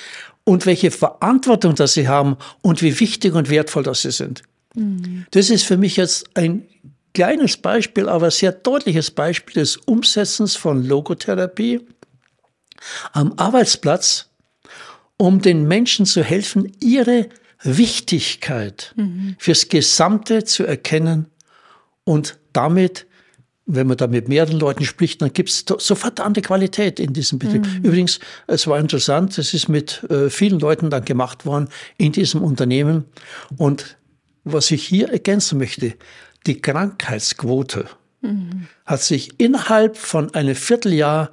[0.44, 4.42] und welche Verantwortung das sie haben und wie wichtig und wertvoll das sie sind.
[4.76, 5.26] Mhm.
[5.32, 6.68] Das ist für mich jetzt ein
[7.14, 11.82] kleines Beispiel, aber sehr deutliches Beispiel des Umsetzens von Logotherapie
[13.14, 14.30] am Arbeitsplatz,
[15.18, 17.30] um den Menschen zu helfen, ihre
[17.64, 19.36] Wichtigkeit mhm.
[19.40, 21.28] fürs Gesamte zu erkennen
[22.04, 23.08] und damit,
[23.66, 27.14] wenn man da mit mehreren Leuten spricht, dann gibt es sofort eine andere Qualität in
[27.14, 27.66] diesem Betrieb.
[27.66, 27.84] Mhm.
[27.84, 32.44] Übrigens, es war interessant, es ist mit äh, vielen Leuten dann gemacht worden in diesem
[32.44, 33.06] Unternehmen.
[33.58, 33.98] Und
[34.46, 35.96] was ich hier ergänzen möchte,
[36.48, 37.88] die Krankheitsquote
[38.22, 38.68] mhm.
[38.86, 41.30] hat sich innerhalb von einem Vierteljahr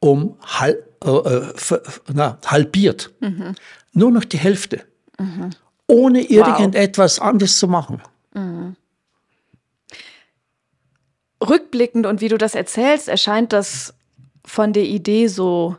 [0.00, 1.80] um halb, äh, äh
[2.12, 3.10] na, halbiert.
[3.20, 3.54] Mhm.
[3.92, 4.84] Nur noch die Hälfte.
[5.18, 5.50] Mhm
[5.92, 7.26] ohne irgendetwas wow.
[7.26, 8.00] anderes zu machen.
[11.46, 13.94] Rückblickend und wie du das erzählst, erscheint das
[14.44, 15.76] von der Idee so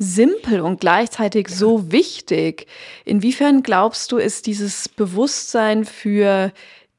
[0.00, 1.56] simpel und gleichzeitig ja.
[1.56, 2.66] so wichtig.
[3.04, 6.52] Inwiefern glaubst du, ist dieses Bewusstsein für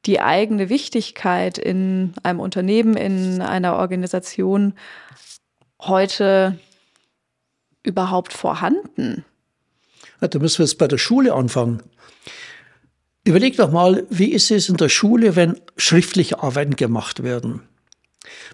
[0.05, 4.73] die eigene Wichtigkeit in einem Unternehmen, in einer Organisation
[5.81, 6.59] heute
[7.83, 9.25] überhaupt vorhanden?
[10.21, 11.81] Ja, da müssen wir jetzt bei der Schule anfangen.
[13.23, 17.61] Überleg doch mal, wie ist es in der Schule, wenn schriftliche Arbeiten gemacht werden?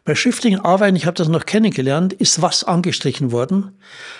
[0.06, 3.77] Bei schriftlichen Arbeiten, ich habe das noch kennengelernt, ist was angestrichen worden?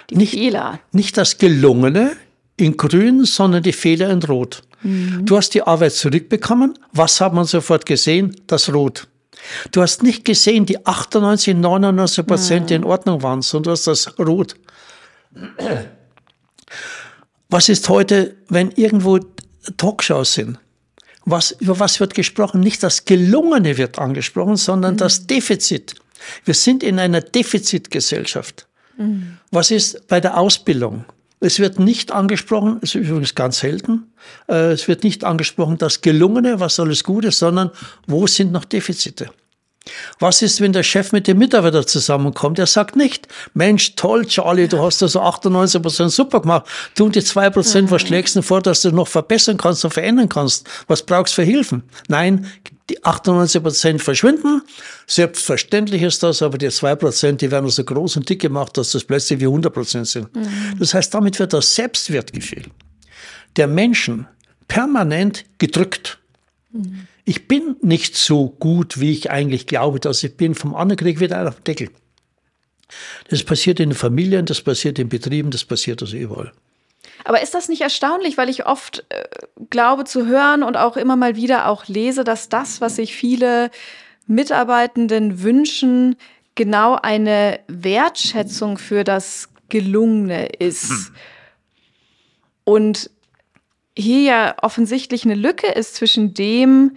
[0.10, 0.80] Die nicht, Fehler.
[0.92, 2.16] Nicht das Gelungene
[2.58, 4.64] in grün, sondern die Fehler in rot.
[4.82, 5.26] Mhm.
[5.26, 6.78] Du hast die Arbeit zurückbekommen.
[6.92, 8.36] Was hat man sofort gesehen?
[8.48, 9.08] Das Rot.
[9.72, 12.76] Du hast nicht gesehen, die 98, 99 Prozent, mhm.
[12.76, 14.56] in Ordnung waren, sondern du hast das Rot.
[17.50, 19.20] Was ist heute, wenn irgendwo
[19.78, 20.60] Talkshows sind.
[21.30, 22.62] Was, über was wird gesprochen?
[22.62, 24.98] Nicht das Gelungene wird angesprochen, sondern mhm.
[24.98, 25.96] das Defizit.
[26.46, 28.66] Wir sind in einer Defizitgesellschaft.
[28.98, 29.38] Mhm.
[29.52, 31.04] Was ist bei der Ausbildung?
[31.42, 34.14] Es wird nicht angesprochen, es ist übrigens ganz selten,
[34.48, 37.72] äh, es wird nicht angesprochen, das Gelungene, was alles Gute, sondern
[38.08, 39.30] wo sind noch Defizite?
[40.20, 42.60] Was ist, wenn der Chef mit dem Mitarbeiter zusammenkommt?
[42.60, 46.66] Er sagt nicht, Mensch, toll, Charlie, du hast das so 98 Prozent super gemacht.
[46.96, 49.94] Du und die zwei Prozent, was schlägst du vor, dass du noch verbessern kannst und
[49.94, 50.68] verändern kannst?
[50.88, 51.84] Was brauchst du für Hilfen?
[52.08, 52.48] Nein,
[52.90, 54.62] die 98 Prozent verschwinden.
[55.08, 58.92] Selbstverständlich ist das, aber die zwei Prozent, die werden so groß und dick gemacht, dass
[58.92, 60.34] das plötzlich wie 100 Prozent sind.
[60.36, 60.80] Mhm.
[60.80, 62.64] Das heißt, damit wird das Selbstwertgefühl
[63.56, 64.28] der Menschen
[64.68, 66.20] permanent gedrückt.
[66.72, 70.56] Mhm ich bin nicht so gut, wie ich eigentlich glaube, dass ich bin.
[70.56, 71.90] Vom anderen kriege ich wieder einen auf den Deckel.
[73.30, 76.54] Das passiert in Familien, das passiert in Betrieben, das passiert also überall.
[77.26, 79.26] Aber ist das nicht erstaunlich, weil ich oft äh,
[79.70, 83.72] glaube zu hören und auch immer mal wieder auch lese, dass das, was sich viele
[84.26, 86.16] Mitarbeitenden wünschen,
[86.56, 91.12] genau eine Wertschätzung für das Gelungene ist.
[92.64, 93.10] Und
[93.98, 96.96] hier ja offensichtlich eine Lücke ist zwischen dem,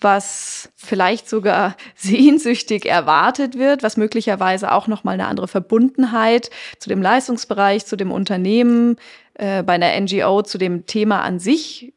[0.00, 6.88] was vielleicht sogar sehnsüchtig erwartet wird, was möglicherweise auch noch mal eine andere Verbundenheit zu
[6.88, 8.96] dem Leistungsbereich, zu dem Unternehmen,
[9.34, 11.92] äh, bei einer NGO, zu dem Thema an sich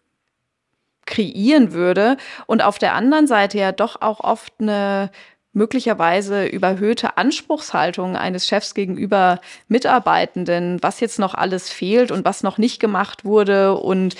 [1.05, 2.17] kreieren würde.
[2.45, 5.11] Und auf der anderen Seite ja doch auch oft eine
[5.51, 12.59] möglicherweise überhöhte Anspruchshaltung eines Chefs gegenüber Mitarbeitenden, was jetzt noch alles fehlt und was noch
[12.59, 14.15] nicht gemacht wurde und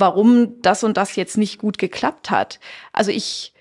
[0.00, 2.58] warum das und das jetzt nicht gut geklappt hat.
[2.92, 3.52] Also ich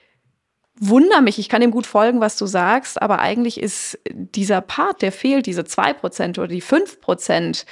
[0.80, 5.02] wundere mich, ich kann dem gut folgen, was du sagst, aber eigentlich ist dieser Part,
[5.02, 7.65] der fehlt, diese zwei Prozent oder die fünf Prozent,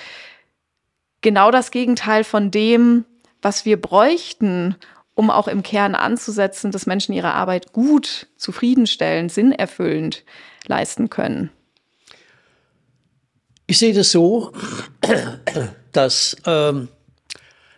[1.21, 3.05] genau das Gegenteil von dem,
[3.41, 4.75] was wir bräuchten,
[5.15, 10.23] um auch im Kern anzusetzen, dass Menschen ihre Arbeit gut, zufriedenstellend, sinnerfüllend
[10.67, 11.49] leisten können.
[13.67, 14.53] Ich sehe das so,
[15.91, 16.89] dass ähm,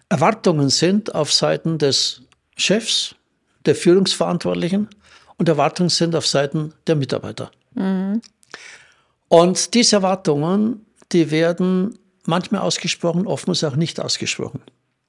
[0.10, 2.24] Erwartungen sind auf Seiten des
[2.58, 3.16] Chefs,
[3.66, 4.90] der Führungsverantwortlichen
[5.38, 7.52] und Erwartungen sind auf Seiten der Mitarbeiter.
[7.76, 8.22] Mhm.
[9.28, 14.62] Und diese Erwartungen, die werden manchmal ausgesprochen, oftmals auch nicht ausgesprochen.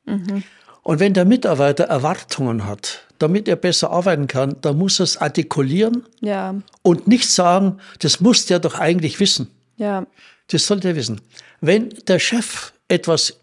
[0.05, 0.45] Mhm.
[0.83, 5.17] Und wenn der Mitarbeiter Erwartungen hat, damit er besser arbeiten kann, dann muss er es
[5.17, 6.55] artikulieren ja.
[6.83, 9.51] und nicht sagen, das muss der doch eigentlich wissen.
[9.77, 10.07] Ja.
[10.49, 11.21] Das sollte er wissen.
[11.61, 13.40] Wenn der Chef etwas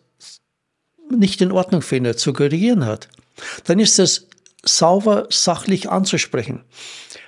[1.10, 3.08] nicht in Ordnung findet, zu korrigieren hat,
[3.66, 4.28] dann ist es
[4.64, 6.64] sauber sachlich anzusprechen.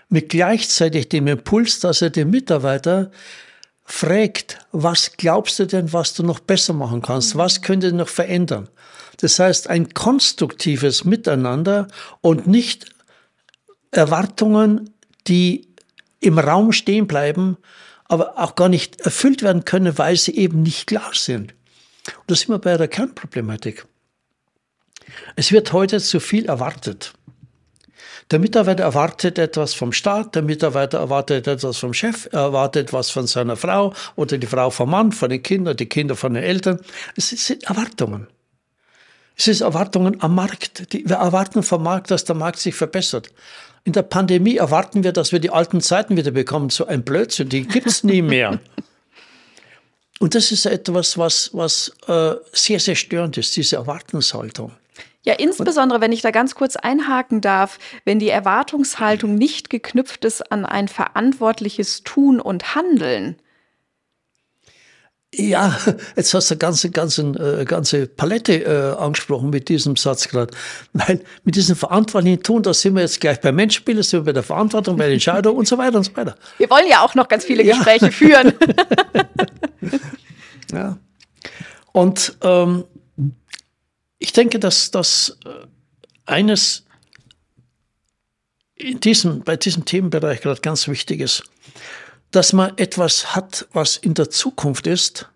[0.10, 3.12] mit gleichzeitig dem Impuls, dass er den Mitarbeiter
[3.86, 7.36] fragt, was glaubst du denn, was du noch besser machen kannst?
[7.36, 8.70] Was könnte noch verändern?
[9.18, 11.88] Das heißt, ein konstruktives Miteinander
[12.22, 12.88] und nicht
[13.92, 14.92] Erwartungen,
[15.28, 15.68] die
[16.20, 17.58] im Raum stehen bleiben,
[18.06, 21.54] aber auch gar nicht erfüllt werden können, weil sie eben nicht klar sind.
[22.18, 23.86] Und da sind wir bei der Kernproblematik.
[25.36, 27.14] Es wird heute zu viel erwartet.
[28.32, 33.10] Der Mitarbeiter erwartet etwas vom Staat, der Mitarbeiter erwartet etwas vom Chef, er erwartet was
[33.10, 36.44] von seiner Frau oder die Frau vom Mann, von den Kindern, die Kinder von den
[36.44, 36.80] Eltern.
[37.16, 38.28] Es sind Erwartungen.
[39.36, 40.94] Es sind Erwartungen am Markt.
[40.94, 43.32] Wir erwarten vom Markt, dass der Markt sich verbessert.
[43.84, 46.70] In der Pandemie erwarten wir, dass wir die alten Zeiten wieder bekommen.
[46.70, 48.60] So ein Blödsinn, die gibt es nie mehr.
[50.20, 54.74] Und das ist etwas, was, was äh, sehr, sehr störend ist, diese Erwartungshaltung.
[55.24, 60.52] Ja, insbesondere, wenn ich da ganz kurz einhaken darf, wenn die Erwartungshaltung nicht geknüpft ist
[60.52, 63.36] an ein verantwortliches Tun und Handeln.
[65.34, 65.78] Ja,
[66.16, 70.54] jetzt hast du eine ganze, ganze, äh, ganze Palette äh, angesprochen mit diesem Satz gerade.
[70.94, 74.34] Weil mit diesem verantwortlichen Tun, da sind wir jetzt gleich bei Menschenbildern, sind wir bei
[74.34, 76.36] der Verantwortung, bei der Entscheidung und so weiter und so weiter.
[76.58, 78.12] Wir wollen ja auch noch ganz viele Gespräche ja.
[78.12, 78.54] führen.
[80.72, 80.98] ja.
[81.92, 82.86] Und ähm,
[84.18, 85.68] ich denke, dass das äh,
[86.26, 86.86] eines
[88.76, 91.44] in diesem, bei diesem Themenbereich gerade ganz wichtig ist
[92.32, 95.30] dass man etwas hat, was in der Zukunft ist,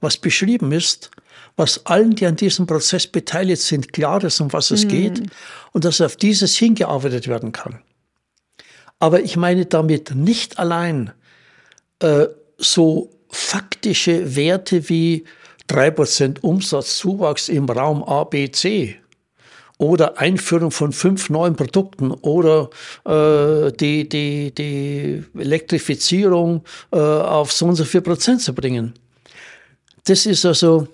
[0.00, 1.10] was beschrieben ist,
[1.56, 4.88] was allen, die an diesem Prozess beteiligt sind, klar ist, um was es mhm.
[4.88, 5.22] geht
[5.72, 7.80] und dass auf dieses hingearbeitet werden kann.
[8.98, 11.12] Aber ich meine damit nicht allein
[12.00, 12.26] äh,
[12.58, 15.24] so faktische Werte wie
[15.68, 19.00] 3% Umsatzzuwachs im Raum A, B, C
[19.78, 22.70] oder Einführung von fünf neuen Produkten oder
[23.04, 28.94] äh, die, die, die Elektrifizierung äh, auf so und so viel Prozent zu bringen.
[30.04, 30.86] Das ist also,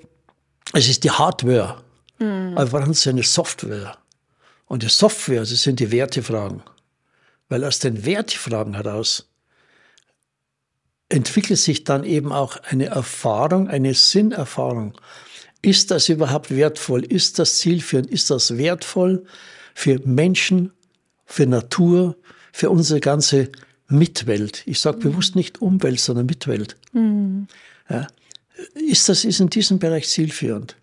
[0.73, 1.77] es ist die Hardware,
[2.19, 2.53] mhm.
[2.57, 3.97] aber brauchen Sie eine Software.
[4.67, 6.63] Und die Software, das sind die Wertefragen.
[7.49, 9.29] Weil aus den Wertefragen heraus
[11.09, 14.95] entwickelt sich dann eben auch eine Erfahrung, eine Sinnerfahrung.
[15.63, 17.05] Ist das überhaupt wertvoll?
[17.05, 18.11] Ist das zielführend?
[18.11, 19.25] Ist das wertvoll
[19.75, 20.73] für Menschen,
[21.27, 22.17] für Natur,
[22.53, 23.51] für unsere ganze
[23.89, 24.63] Mitwelt?
[24.67, 25.03] Ich sage mhm.
[25.03, 26.77] bewusst nicht Umwelt, sondern Mitwelt.
[26.93, 27.47] Mhm.
[27.89, 28.07] Ja.
[28.75, 30.77] Ist das ist in diesem Bereich zielführend?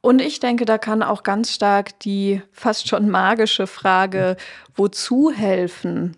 [0.00, 4.36] Und ich denke, da kann auch ganz stark die fast schon magische Frage,
[4.76, 6.16] wozu helfen,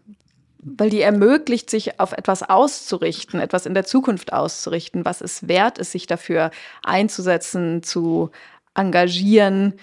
[0.59, 5.79] weil die ermöglicht, sich auf etwas auszurichten, etwas in der Zukunft auszurichten, was es wert
[5.79, 6.51] ist, sich dafür
[6.83, 8.31] einzusetzen, zu
[8.75, 9.75] engagieren,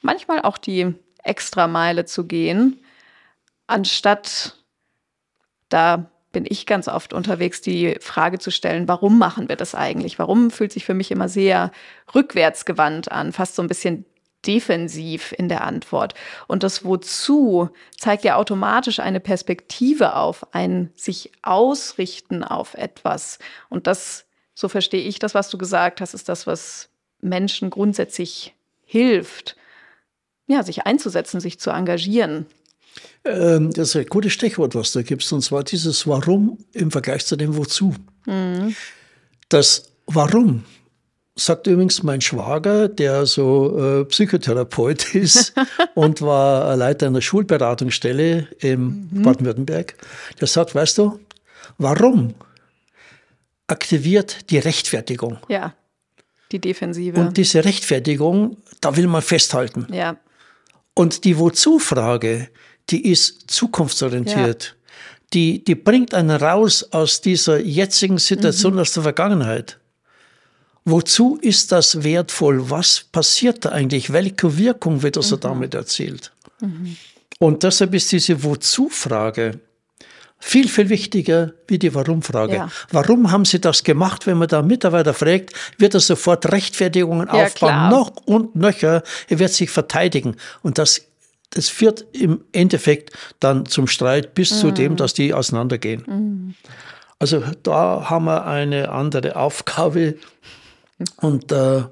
[0.00, 2.80] manchmal auch die Extrameile zu gehen,
[3.66, 4.56] anstatt
[5.68, 10.18] da bin ich ganz oft unterwegs, die Frage zu stellen, warum machen wir das eigentlich?
[10.18, 11.70] Warum fühlt sich für mich immer sehr
[12.14, 14.06] rückwärtsgewandt an, fast so ein bisschen
[14.46, 16.14] defensiv in der Antwort.
[16.48, 23.38] Und das Wozu zeigt ja automatisch eine Perspektive auf, ein sich ausrichten auf etwas.
[23.68, 24.24] Und das,
[24.54, 26.88] so verstehe ich das, was du gesagt hast, ist das, was
[27.20, 29.56] Menschen grundsätzlich hilft,
[30.46, 32.46] ja, sich einzusetzen, sich zu engagieren.
[33.24, 37.24] Ähm, das ist ein gutes Stichwort, was du gibst, und zwar dieses Warum im Vergleich
[37.24, 37.94] zu dem Wozu.
[38.26, 38.74] Mhm.
[39.48, 40.64] Das Warum
[41.44, 45.54] sagt übrigens mein Schwager, der so äh, Psychotherapeut ist
[45.94, 49.22] und war Leiter einer Schulberatungsstelle im mhm.
[49.22, 49.94] Baden-Württemberg.
[50.40, 51.20] Der sagt, weißt du,
[51.78, 52.34] warum
[53.66, 55.38] aktiviert die Rechtfertigung?
[55.48, 55.74] Ja,
[56.52, 57.18] die Defensive.
[57.18, 59.86] Und diese Rechtfertigung, da will man festhalten.
[59.90, 60.16] Ja.
[60.94, 62.48] Und die Wozu-Frage,
[62.90, 64.64] die ist zukunftsorientiert.
[64.64, 64.72] Ja.
[65.32, 68.80] Die, die bringt einen raus aus dieser jetzigen Situation mhm.
[68.80, 69.78] aus der Vergangenheit.
[70.84, 72.70] Wozu ist das wertvoll?
[72.70, 74.12] Was passiert da eigentlich?
[74.12, 75.40] Welche Wirkung wird also mhm.
[75.40, 76.32] damit erzielt?
[76.60, 76.96] Mhm.
[77.38, 79.60] Und deshalb ist diese Wozu-Frage
[80.44, 82.54] viel, viel wichtiger wie die Warum-Frage.
[82.54, 82.68] Ja.
[82.90, 84.26] Warum haben Sie das gemacht?
[84.26, 87.90] Wenn man da Mitarbeiter fragt, wird er sofort Rechtfertigungen ja, aufbauen, klar.
[87.90, 89.04] noch und nöcher.
[89.28, 90.36] Er wird sich verteidigen.
[90.62, 91.02] Und das,
[91.50, 94.56] das führt im Endeffekt dann zum Streit bis mhm.
[94.56, 96.02] zu dem, dass die auseinandergehen.
[96.06, 96.54] Mhm.
[97.20, 100.16] Also da haben wir eine andere Aufgabe
[101.16, 101.82] und äh,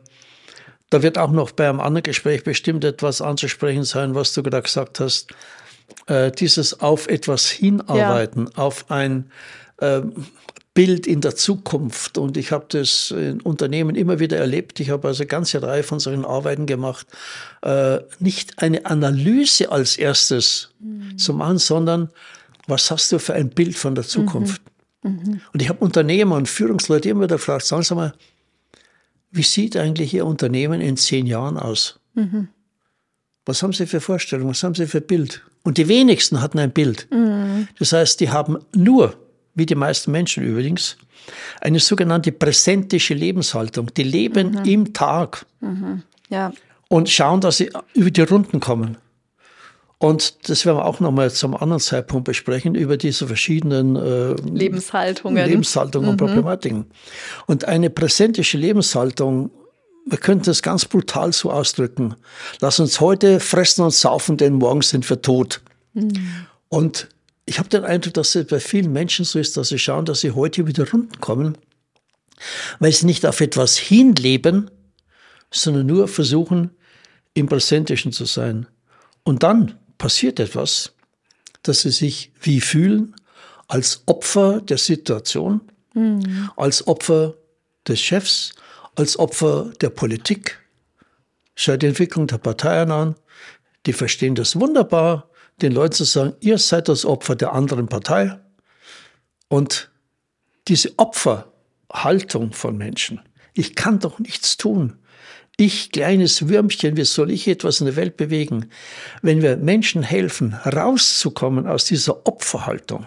[0.90, 4.62] da wird auch noch bei einem anderen Gespräch bestimmt etwas anzusprechen sein, was du gerade
[4.62, 5.28] gesagt hast.
[6.06, 8.62] Äh, dieses auf etwas hinarbeiten, ja.
[8.62, 9.30] auf ein
[9.78, 10.02] äh,
[10.74, 12.18] Bild in der Zukunft.
[12.18, 14.80] Und ich habe das in Unternehmen immer wieder erlebt.
[14.80, 17.06] Ich habe also eine ganze Reihe von solchen Arbeiten gemacht.
[17.62, 21.18] Äh, nicht eine Analyse als erstes mhm.
[21.18, 22.10] zu machen, sondern
[22.66, 24.62] was hast du für ein Bild von der Zukunft?
[25.02, 25.10] Mhm.
[25.10, 25.40] Mhm.
[25.52, 28.12] Und ich habe Unternehmer und Führungsleute immer wieder gefragt, sagen Sie mal,
[29.30, 32.00] wie sieht eigentlich Ihr Unternehmen in zehn Jahren aus?
[32.14, 32.48] Mhm.
[33.46, 34.50] Was haben Sie für Vorstellungen?
[34.50, 35.42] Was haben Sie für Bild?
[35.62, 37.08] Und die wenigsten hatten ein Bild.
[37.10, 37.68] Mhm.
[37.78, 39.16] Das heißt, die haben nur,
[39.54, 40.96] wie die meisten Menschen übrigens,
[41.60, 43.92] eine sogenannte präsentische Lebenshaltung.
[43.94, 44.64] Die leben mhm.
[44.64, 46.02] im Tag mhm.
[46.28, 46.52] ja.
[46.88, 48.96] und schauen, dass sie über die Runden kommen.
[50.02, 55.46] Und das werden wir auch nochmal zum anderen Zeitpunkt besprechen, über diese verschiedenen äh, Lebenshaltungen,
[55.46, 56.26] Lebenshaltungen und mhm.
[56.26, 56.86] Problematiken.
[57.46, 59.50] Und eine präsentische Lebenshaltung,
[60.06, 62.14] wir könnten das ganz brutal so ausdrücken.
[62.60, 65.60] Lass uns heute fressen und saufen, denn morgen sind wir tot.
[65.92, 66.46] Mhm.
[66.70, 67.08] Und
[67.44, 70.20] ich habe den Eindruck, dass es bei vielen Menschen so ist, dass sie schauen, dass
[70.20, 71.58] sie heute wieder runden kommen,
[72.78, 74.70] weil sie nicht auf etwas hinleben,
[75.50, 76.70] sondern nur versuchen,
[77.34, 78.66] im Präsentischen zu sein.
[79.24, 80.94] Und dann passiert etwas,
[81.62, 83.14] dass sie sich wie fühlen
[83.68, 85.60] als Opfer der Situation,
[85.94, 86.50] mhm.
[86.56, 87.34] als Opfer
[87.86, 88.54] des Chefs,
[88.96, 90.58] als Opfer der Politik.
[91.54, 93.14] Schau die Entwicklung der Parteien an.
[93.86, 95.28] Die verstehen das wunderbar,
[95.60, 98.40] den Leuten zu sagen, ihr seid das Opfer der anderen Partei.
[99.48, 99.90] Und
[100.66, 103.20] diese Opferhaltung von Menschen,
[103.52, 104.98] ich kann doch nichts tun.
[105.60, 108.70] Ich, kleines Würmchen, wie soll ich etwas in der Welt bewegen?
[109.20, 113.06] Wenn wir Menschen helfen, rauszukommen aus dieser Opferhaltung,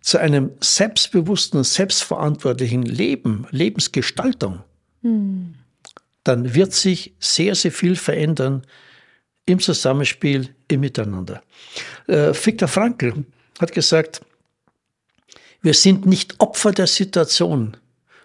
[0.00, 4.64] zu einem selbstbewussten selbstverantwortlichen Leben, Lebensgestaltung,
[5.02, 5.54] hm.
[6.24, 8.66] dann wird sich sehr, sehr viel verändern
[9.46, 11.44] im Zusammenspiel, im Miteinander.
[12.08, 13.24] Äh, Viktor Frankl
[13.60, 14.20] hat gesagt,
[15.62, 17.76] wir sind nicht Opfer der Situation,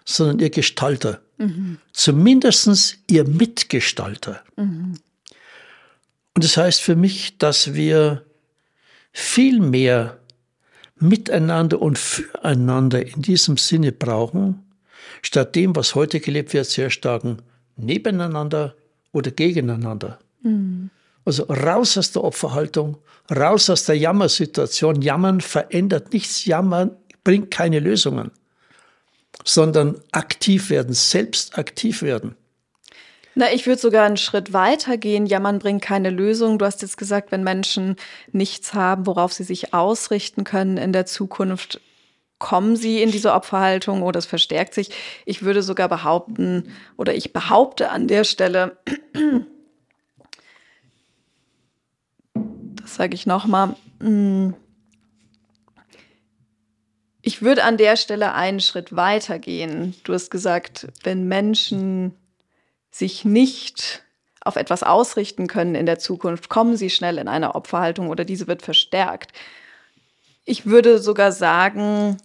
[0.04, 1.20] sondern ihr Gestalter.
[1.38, 1.78] Mhm.
[1.92, 4.42] Zumindest ihr Mitgestalter.
[4.56, 4.94] Mhm.
[6.34, 8.24] Und das heißt für mich, dass wir
[9.12, 10.18] viel mehr
[10.98, 14.62] miteinander und füreinander in diesem Sinne brauchen,
[15.22, 17.42] statt dem, was heute gelebt wird, sehr starken
[17.76, 18.74] nebeneinander
[19.12, 20.18] oder gegeneinander.
[20.42, 20.90] Mhm.
[21.24, 22.98] Also raus aus der Opferhaltung,
[23.34, 25.02] raus aus der Jammersituation.
[25.02, 26.92] Jammern verändert nichts, Jammern
[27.24, 28.30] bringt keine Lösungen
[29.44, 32.36] sondern aktiv werden, selbst aktiv werden.
[33.38, 35.26] Na, ich würde sogar einen Schritt weiter gehen.
[35.26, 36.58] Jammern bringt keine Lösung.
[36.58, 37.96] Du hast jetzt gesagt, wenn Menschen
[38.32, 41.82] nichts haben, worauf sie sich ausrichten können in der Zukunft,
[42.38, 44.90] kommen sie in diese Opferhaltung oder es verstärkt sich.
[45.26, 48.78] Ich würde sogar behaupten, oder ich behaupte an der Stelle,
[52.34, 54.54] das sage ich nochmal, hm,
[57.26, 59.96] ich würde an der Stelle einen Schritt weiter gehen.
[60.04, 62.14] Du hast gesagt, wenn Menschen
[62.92, 64.04] sich nicht
[64.42, 68.46] auf etwas ausrichten können in der Zukunft, kommen sie schnell in eine Opferhaltung oder diese
[68.46, 69.32] wird verstärkt.
[70.44, 72.18] Ich würde sogar sagen,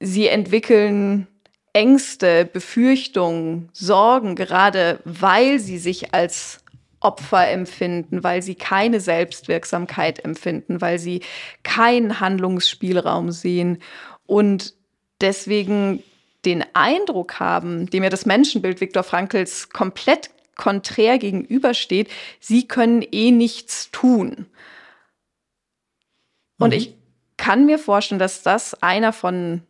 [0.00, 1.28] sie entwickeln
[1.72, 6.59] Ängste, Befürchtungen, Sorgen, gerade weil sie sich als
[7.00, 11.22] Opfer empfinden, weil sie keine Selbstwirksamkeit empfinden, weil sie
[11.62, 13.78] keinen Handlungsspielraum sehen
[14.26, 14.74] und
[15.20, 16.02] deswegen
[16.44, 23.30] den Eindruck haben, dem ja das Menschenbild Viktor Frankls komplett konträr gegenübersteht, sie können eh
[23.30, 24.46] nichts tun.
[26.58, 26.76] Und mhm.
[26.76, 26.94] ich
[27.38, 29.62] kann mir vorstellen, dass das einer von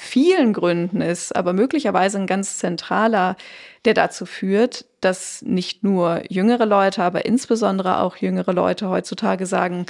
[0.00, 3.36] vielen Gründen ist, aber möglicherweise ein ganz zentraler,
[3.84, 9.84] der dazu führt, dass nicht nur jüngere Leute, aber insbesondere auch jüngere Leute heutzutage sagen,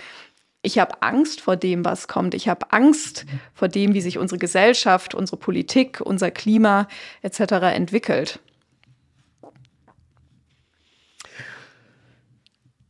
[0.63, 2.35] ich habe Angst vor dem, was kommt.
[2.35, 6.89] Ich habe Angst vor dem, wie sich unsere Gesellschaft, unsere Politik, unser Klima
[7.23, 7.41] etc.
[7.73, 8.41] entwickelt.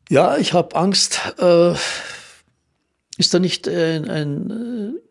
[0.09, 1.21] Ja, ich habe Angst.
[1.39, 1.75] Äh,
[3.18, 5.10] ist da nicht ein, ein äh,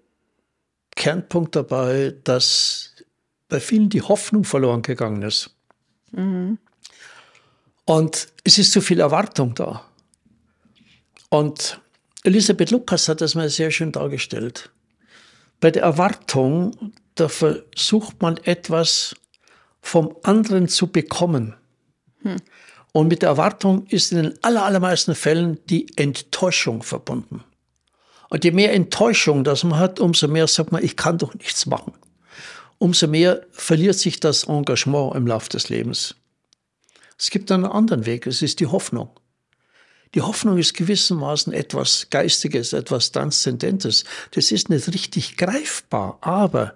[0.99, 2.93] Kernpunkt dabei, dass
[3.47, 5.55] bei vielen die Hoffnung verloren gegangen ist.
[6.11, 6.59] Mhm.
[7.85, 9.83] Und es ist zu viel Erwartung da.
[11.29, 11.81] Und
[12.23, 14.71] Elisabeth Lukas hat das mal sehr schön dargestellt.
[15.59, 19.15] Bei der Erwartung, da versucht man etwas
[19.81, 21.55] vom anderen zu bekommen.
[22.21, 22.35] Hm.
[22.91, 27.43] Und mit der Erwartung ist in den allermeisten Fällen die Enttäuschung verbunden.
[28.29, 31.65] Und je mehr Enttäuschung das man hat, umso mehr sagt man, ich kann doch nichts
[31.65, 31.93] machen.
[32.77, 36.15] Umso mehr verliert sich das Engagement im Laufe des Lebens.
[37.17, 39.09] Es gibt einen anderen Weg, es ist die Hoffnung.
[40.15, 44.05] Die Hoffnung ist gewissermaßen etwas Geistiges, etwas Transzendentes.
[44.31, 46.75] Das ist nicht richtig greifbar, aber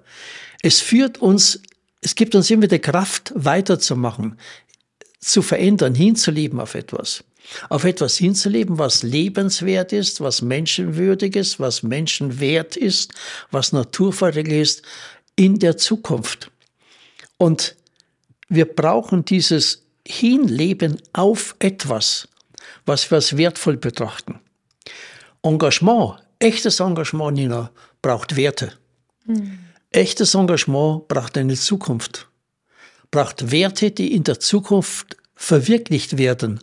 [0.61, 1.61] es führt uns,
[2.01, 4.37] es gibt uns immer die Kraft, weiterzumachen,
[5.19, 7.23] zu verändern, hinzuleben auf etwas.
[7.69, 13.13] Auf etwas hinzuleben, was lebenswert ist, was menschenwürdig ist, was menschenwert ist,
[13.51, 14.81] was naturverträglich ist,
[15.35, 16.51] in der Zukunft.
[17.37, 17.75] Und
[18.47, 22.27] wir brauchen dieses Hinleben auf etwas,
[22.85, 24.39] was wir als wertvoll betrachten.
[25.41, 27.71] Engagement, echtes Engagement, Nina,
[28.01, 28.73] braucht Werte.
[29.25, 29.59] Mhm.
[29.91, 32.27] Echtes Engagement braucht eine Zukunft,
[33.11, 36.59] braucht Werte, die in der Zukunft verwirklicht werden.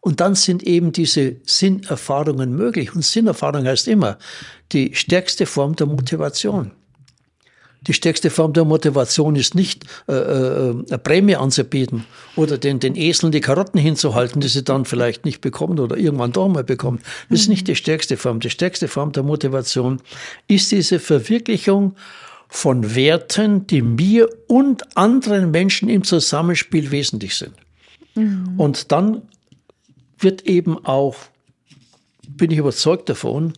[0.00, 2.94] Und dann sind eben diese Sinnerfahrungen möglich.
[2.94, 4.18] Und Sinnerfahrung heißt immer
[4.72, 6.72] die stärkste Form der Motivation.
[7.86, 12.04] Die stärkste Form der Motivation ist nicht, äh, äh, eine Prämie anzubieten
[12.36, 16.32] oder den, den Eseln die Karotten hinzuhalten, die sie dann vielleicht nicht bekommen oder irgendwann
[16.32, 17.00] doch mal bekommen.
[17.30, 18.40] Das ist nicht die stärkste Form.
[18.40, 20.02] Die stärkste Form der Motivation
[20.46, 21.94] ist diese Verwirklichung
[22.48, 27.54] von Werten, die mir und anderen Menschen im Zusammenspiel wesentlich sind.
[28.14, 28.54] Mhm.
[28.58, 29.22] Und dann
[30.20, 31.16] wird eben auch,
[32.28, 33.54] bin ich überzeugt davon,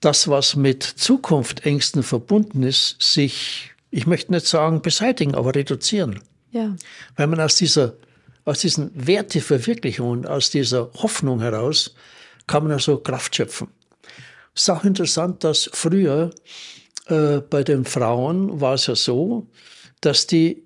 [0.00, 6.20] das, was mit Zukunftängsten verbunden ist, sich, ich möchte nicht sagen beseitigen, aber reduzieren.
[6.52, 6.76] Ja.
[7.16, 7.94] Weil man aus dieser,
[8.44, 11.94] aus diesen Werteverwirklichungen, aus dieser Hoffnung heraus,
[12.46, 13.68] kann man also Kraft schöpfen.
[14.54, 16.30] Es ist auch interessant, dass früher
[17.06, 19.46] äh, bei den Frauen war es ja so,
[20.00, 20.65] dass die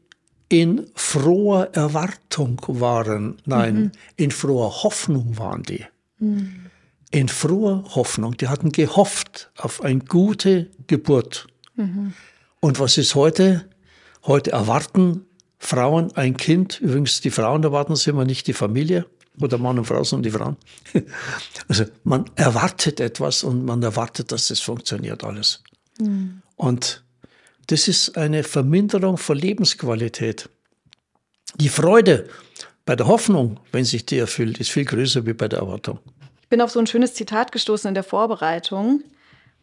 [0.51, 3.39] in froher Erwartung waren.
[3.47, 3.93] Nein, mhm.
[4.17, 5.87] in froher Hoffnung waren die.
[6.19, 6.67] Mhm
[7.11, 8.37] in froher Hoffnung.
[8.37, 11.47] Die hatten gehofft auf eine gute Geburt.
[11.77, 12.15] Mhm.
[12.61, 13.69] Und was ist heute?
[14.25, 15.25] Heute erwarten
[15.59, 16.81] Frauen ein Kind.
[16.81, 19.07] Übrigens, die Frauen erwarten es immer nicht die Familie
[19.41, 20.57] oder Mann und Frau, sondern die Frauen.
[21.69, 25.63] Also man erwartet etwas und man erwartet, dass es funktioniert alles.
[26.01, 26.43] Mhm.
[26.57, 27.05] Und
[27.67, 30.49] das ist eine Verminderung von Lebensqualität.
[31.57, 32.29] Die Freude
[32.85, 36.01] bei der Hoffnung, wenn sich die erfüllt, ist viel größer wie bei der Erwartung
[36.51, 39.03] bin auf so ein schönes Zitat gestoßen in der Vorbereitung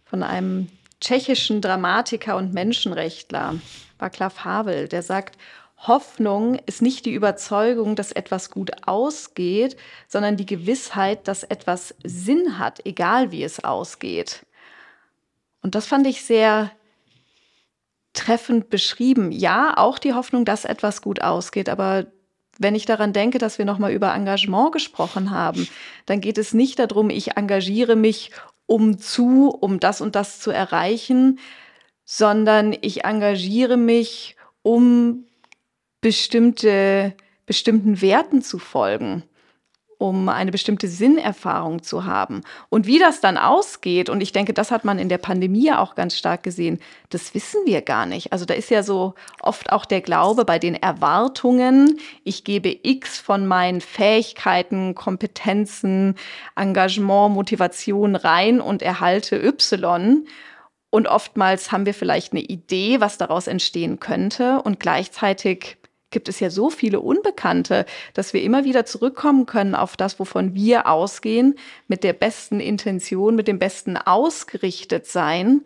[0.05, 0.69] von einem
[1.01, 3.59] tschechischen Dramatiker und Menschenrechtler,
[3.99, 5.37] Václav Havel, der sagt,
[5.79, 9.77] Hoffnung ist nicht die Überzeugung, dass etwas gut ausgeht,
[10.07, 14.45] sondern die Gewissheit, dass etwas Sinn hat, egal wie es ausgeht.
[15.61, 16.71] Und das fand ich sehr
[18.17, 19.31] treffend beschrieben.
[19.31, 22.07] Ja, auch die Hoffnung, dass etwas gut ausgeht, aber
[22.59, 25.67] wenn ich daran denke, dass wir nochmal über Engagement gesprochen haben,
[26.07, 28.31] dann geht es nicht darum, ich engagiere mich
[28.65, 31.39] um zu, um das und das zu erreichen,
[32.03, 35.25] sondern ich engagiere mich, um
[36.01, 37.13] bestimmte,
[37.45, 39.23] bestimmten Werten zu folgen
[39.97, 42.41] um eine bestimmte Sinnerfahrung zu haben.
[42.69, 45.95] Und wie das dann ausgeht, und ich denke, das hat man in der Pandemie auch
[45.95, 46.79] ganz stark gesehen,
[47.09, 48.31] das wissen wir gar nicht.
[48.31, 53.17] Also da ist ja so oft auch der Glaube bei den Erwartungen, ich gebe X
[53.17, 56.15] von meinen Fähigkeiten, Kompetenzen,
[56.55, 60.25] Engagement, Motivation rein und erhalte Y.
[60.89, 65.77] Und oftmals haben wir vielleicht eine Idee, was daraus entstehen könnte und gleichzeitig
[66.09, 70.53] gibt es ja so viele Unbekannte, dass wir immer wieder zurückkommen können auf das, wovon
[70.53, 71.55] wir ausgehen,
[71.87, 75.65] mit der besten Intention, mit dem besten ausgerichtet sein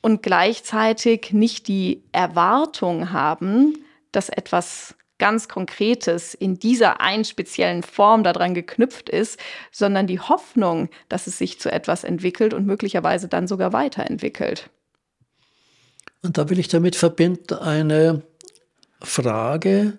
[0.00, 3.78] und gleichzeitig nicht die Erwartung haben,
[4.12, 9.38] dass etwas ganz Konkretes in dieser einen speziellen Form daran geknüpft ist,
[9.72, 14.70] sondern die Hoffnung, dass es sich zu etwas entwickelt und möglicherweise dann sogar weiterentwickelt.
[16.22, 18.22] Und da will ich damit verbinden eine
[19.00, 19.98] Frage,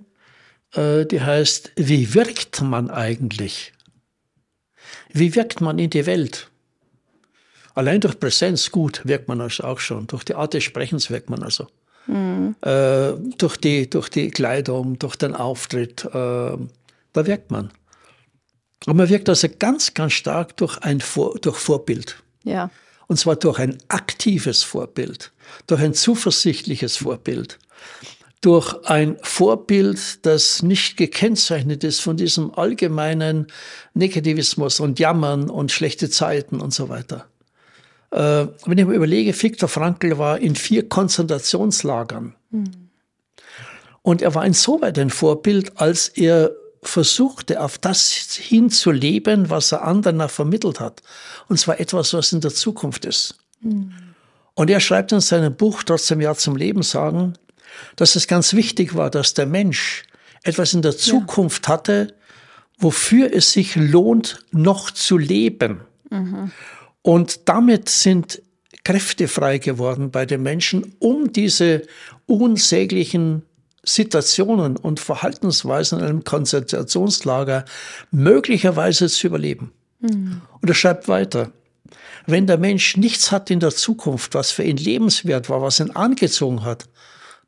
[0.74, 3.74] äh, die heißt, wie wirkt man eigentlich?
[5.12, 6.50] Wie wirkt man in die Welt?
[7.76, 10.08] Allein durch Präsenz gut wirkt man also auch schon.
[10.08, 11.68] Durch die Art des Sprechens wirkt man also.
[12.08, 12.56] Mhm.
[12.62, 16.58] Äh, durch, die, durch die Kleidung, durch den Auftritt, äh, da
[17.14, 17.72] wirkt man.
[18.86, 22.22] Und man wirkt also ganz, ganz stark durch ein Vor durch Vorbild.
[22.44, 22.70] Ja.
[23.08, 25.32] Und zwar durch ein aktives Vorbild,
[25.68, 27.60] durch ein zuversichtliches Vorbild
[28.42, 33.48] durch ein Vorbild, das nicht gekennzeichnet ist von diesem allgemeinen
[33.94, 37.26] Negativismus und Jammern und schlechte Zeiten und so weiter.
[38.12, 42.36] Äh, wenn ich mir überlege, Viktor Frankl war in vier Konzentrationslagern.
[42.52, 42.90] Mhm.
[44.02, 50.28] Und er war insoweit ein Vorbild, als er versuchte, auf das hinzuleben, was er anderen
[50.30, 51.02] vermittelt hat.
[51.50, 53.36] Und zwar etwas, was in der Zukunft ist.
[53.60, 53.94] Mhm.
[54.56, 57.34] Und er schreibt in seinem Buch Trotzdem Ja zum Leben sagen,
[57.96, 60.04] dass es ganz wichtig war, dass der Mensch
[60.44, 61.74] etwas in der Zukunft ja.
[61.74, 62.16] hatte,
[62.78, 65.82] wofür es sich lohnt, noch zu leben.
[66.10, 66.52] Mhm.
[67.02, 68.42] Und damit sind
[68.84, 71.84] Kräfte frei geworden bei den Menschen, um diese
[72.26, 73.44] unsäglichen
[73.84, 77.66] Situationen und Verhaltensweisen in einem Konzentrationslager
[78.12, 79.72] möglicherweise zu überleben.
[80.00, 80.42] Mhm.
[80.62, 81.52] Und er schreibt weiter.
[82.26, 85.92] Wenn der Mensch nichts hat in der Zukunft, was für ihn lebenswert war, was ihn
[85.92, 86.88] angezogen hat,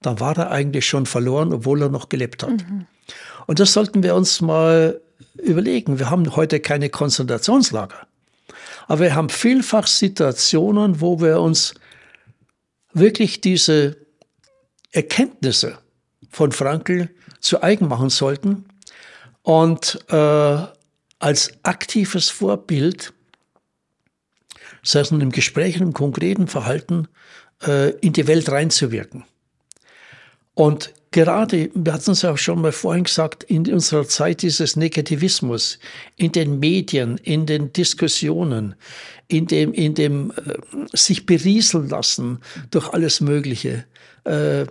[0.02, 2.68] dann war er eigentlich schon verloren, obwohl er noch gelebt hat.
[2.70, 2.88] Mhm.
[3.48, 5.00] Und das sollten wir uns mal
[5.36, 6.00] überlegen.
[6.00, 8.08] Wir haben heute keine Konzentrationslager.
[8.88, 11.76] Aber wir haben vielfach Situationen, wo wir uns
[12.94, 13.98] wirklich diese
[14.92, 15.78] Erkenntnisse
[16.30, 18.66] von Frankl zu eigen machen sollten
[19.44, 20.58] und äh,
[21.20, 23.14] als aktives Vorbild,
[24.84, 27.08] sei es im Gespräch, im konkreten Verhalten,
[27.66, 29.24] äh, in die Welt reinzuwirken.
[30.62, 34.76] Und gerade, wir hatten es ja auch schon mal vorhin gesagt, in unserer Zeit dieses
[34.76, 35.80] Negativismus,
[36.18, 38.76] in den Medien, in den Diskussionen,
[39.28, 40.54] in dem, in dem äh,
[40.96, 43.86] sich berieseln lassen durch alles Mögliche.
[44.24, 44.68] Äh,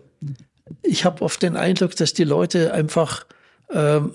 [0.84, 3.26] ich habe oft den Eindruck, dass die Leute einfach
[3.72, 4.12] ähm,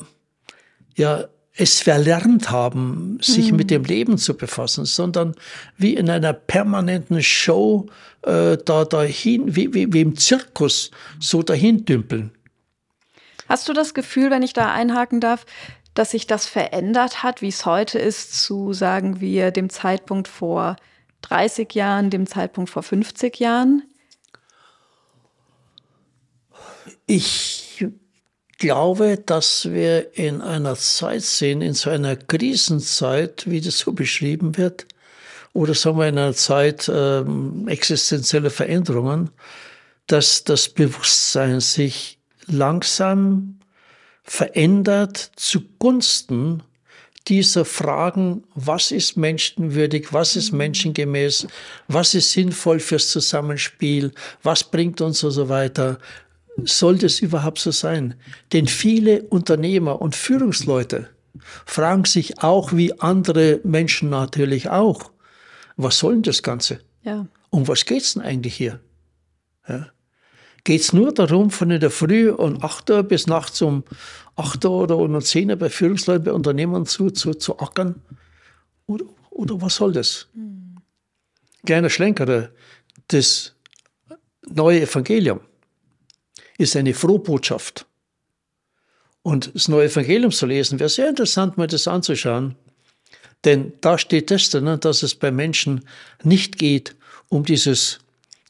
[0.95, 1.25] ja
[1.57, 3.57] es verlernt haben, sich mhm.
[3.57, 5.35] mit dem Leben zu befassen, sondern
[5.77, 7.87] wie in einer permanenten Show
[8.23, 12.31] äh, da dahin, wie, wie, wie im Zirkus, so dahin dümpeln.
[13.47, 15.45] Hast du das Gefühl, wenn ich da einhaken darf,
[15.93, 20.75] dass sich das verändert hat, wie es heute ist, zu sagen wir dem Zeitpunkt vor
[21.21, 23.83] 30 Jahren, dem Zeitpunkt vor 50 Jahren?
[27.07, 27.64] Ich
[28.57, 34.57] glaube, dass wir in einer Zeit sehen, in so einer Krisenzeit, wie das so beschrieben
[34.57, 34.85] wird,
[35.53, 39.29] oder sagen wir in einer Zeit ähm, existenzieller Veränderungen,
[40.07, 43.59] dass das Bewusstsein sich langsam
[44.23, 46.63] verändert zugunsten
[47.27, 51.47] dieser Fragen, was ist menschenwürdig, was ist menschengemäß,
[51.87, 54.11] was ist sinnvoll fürs Zusammenspiel,
[54.43, 55.97] was bringt uns und so weiter,
[56.63, 58.15] soll das überhaupt so sein?
[58.53, 61.09] Denn viele Unternehmer und Führungsleute
[61.65, 65.11] fragen sich auch, wie andere Menschen natürlich auch,
[65.77, 66.79] was soll denn das Ganze?
[67.03, 67.27] Ja.
[67.49, 68.79] Um was geht's denn eigentlich hier?
[69.67, 69.87] Ja.
[70.63, 73.83] Geht's nur darum, von in der Früh um 8 Uhr bis nachts um
[74.35, 78.01] 8 Uhr oder um 10 Uhr bei Führungsleuten, bei Unternehmern zu, zu, zu ackern?
[78.87, 80.27] Oder, oder was soll das?
[80.33, 80.77] Mhm.
[81.65, 82.49] Kleiner Schlenker,
[83.07, 83.55] das
[84.47, 85.41] neue Evangelium
[86.57, 87.85] ist eine Frohbotschaft.
[89.21, 92.55] Und das neue Evangelium zu lesen, wäre sehr interessant, mal das anzuschauen.
[93.43, 95.85] Denn da steht das drin, dass es bei Menschen
[96.23, 96.95] nicht geht
[97.29, 97.99] um dieses,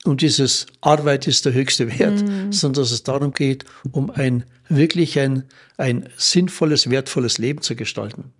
[0.03, 2.51] um dieses Arbeit ist der höchste Wert, mhm.
[2.51, 5.43] sondern dass es darum geht, um ein wirklich ein,
[5.77, 8.33] ein sinnvolles, wertvolles Leben zu gestalten.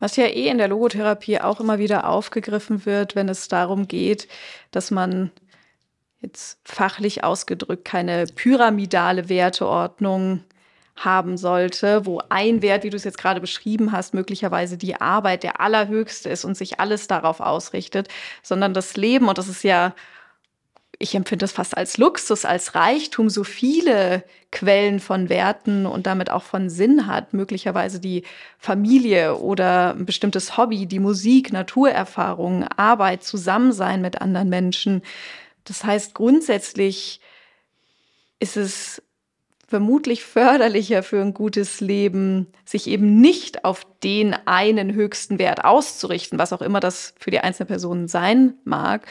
[0.00, 4.28] Was ja eh in der Logotherapie auch immer wieder aufgegriffen wird, wenn es darum geht,
[4.70, 5.30] dass man
[6.20, 10.44] jetzt fachlich ausgedrückt keine pyramidale Werteordnung
[10.96, 15.42] haben sollte, wo ein Wert, wie du es jetzt gerade beschrieben hast, möglicherweise die Arbeit
[15.42, 18.08] der allerhöchste ist und sich alles darauf ausrichtet,
[18.42, 19.94] sondern das Leben, und das ist ja,
[20.98, 26.30] ich empfinde das fast als Luxus, als Reichtum, so viele Quellen von Werten und damit
[26.30, 28.24] auch von Sinn hat, möglicherweise die
[28.58, 35.02] Familie oder ein bestimmtes Hobby, die Musik, Naturerfahrung, Arbeit, Zusammensein mit anderen Menschen,
[35.68, 37.20] das heißt, grundsätzlich
[38.40, 39.02] ist es
[39.66, 46.38] vermutlich förderlicher für ein gutes Leben, sich eben nicht auf den einen höchsten Wert auszurichten,
[46.38, 49.06] was auch immer das für die einzelne Person sein mag,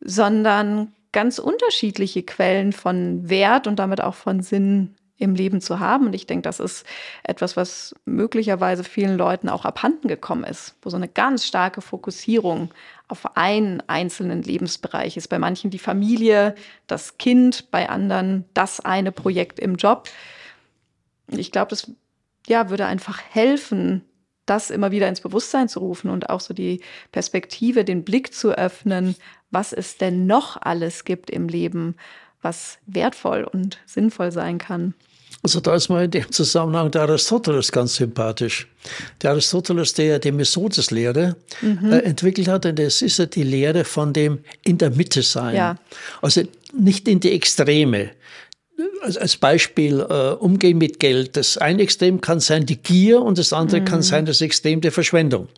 [0.00, 6.06] sondern ganz unterschiedliche Quellen von Wert und damit auch von Sinn im Leben zu haben.
[6.06, 6.86] Und ich denke, das ist
[7.22, 12.70] etwas, was möglicherweise vielen Leuten auch abhanden gekommen ist, wo so eine ganz starke Fokussierung
[13.08, 15.28] auf einen einzelnen Lebensbereich ist.
[15.28, 16.54] Bei manchen die Familie,
[16.86, 20.08] das Kind, bei anderen das eine Projekt im Job.
[21.28, 21.90] Ich glaube, das
[22.46, 24.02] ja, würde einfach helfen,
[24.46, 26.82] das immer wieder ins Bewusstsein zu rufen und auch so die
[27.12, 29.16] Perspektive, den Blick zu öffnen,
[29.50, 31.96] was es denn noch alles gibt im Leben,
[32.42, 34.94] was wertvoll und sinnvoll sein kann.
[35.44, 38.66] Also da ist mir in dem Zusammenhang der Aristoteles ganz sympathisch.
[39.20, 41.92] Der Aristoteles, der die Mesodes-Lehre mhm.
[41.92, 45.54] äh, entwickelt hat, und das ist ja die Lehre von dem in der Mitte sein.
[45.54, 45.76] Ja.
[46.22, 48.12] Also nicht in die Extreme.
[49.02, 51.36] Also als Beispiel äh, umgehen mit Geld.
[51.36, 53.84] Das eine Extrem kann sein die Gier und das andere mhm.
[53.84, 55.48] kann sein das Extrem der Verschwendung.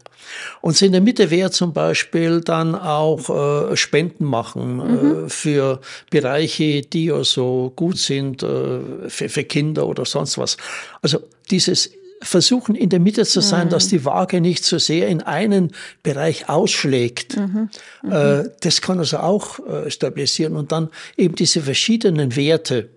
[0.61, 5.27] Und in der Mitte wäre zum Beispiel dann auch äh, Spenden machen mhm.
[5.27, 10.57] äh, für Bereiche, die ja so gut sind, äh, für, für Kinder oder sonst was.
[11.03, 11.21] Also
[11.51, 11.91] dieses
[12.23, 13.71] versuchen in der Mitte zu sein, mhm.
[13.71, 17.37] dass die Waage nicht so sehr in einen Bereich ausschlägt.
[17.37, 17.69] Mhm.
[18.03, 18.13] Mhm.
[18.13, 22.91] Äh, das kann also auch äh, stabilisieren und dann eben diese verschiedenen Werte.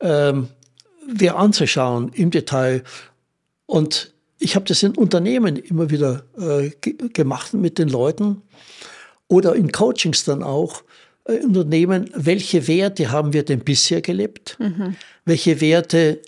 [0.00, 0.48] Ähm,
[1.06, 2.82] wer anzuschauen im Detail.
[3.66, 8.42] Und ich habe das in Unternehmen immer wieder äh, gemacht mit den Leuten
[9.28, 10.82] oder in Coachings dann auch.
[11.24, 14.56] Äh, Unternehmen, welche Werte haben wir denn bisher gelebt?
[14.58, 14.96] Mhm.
[15.24, 16.20] Welche Werte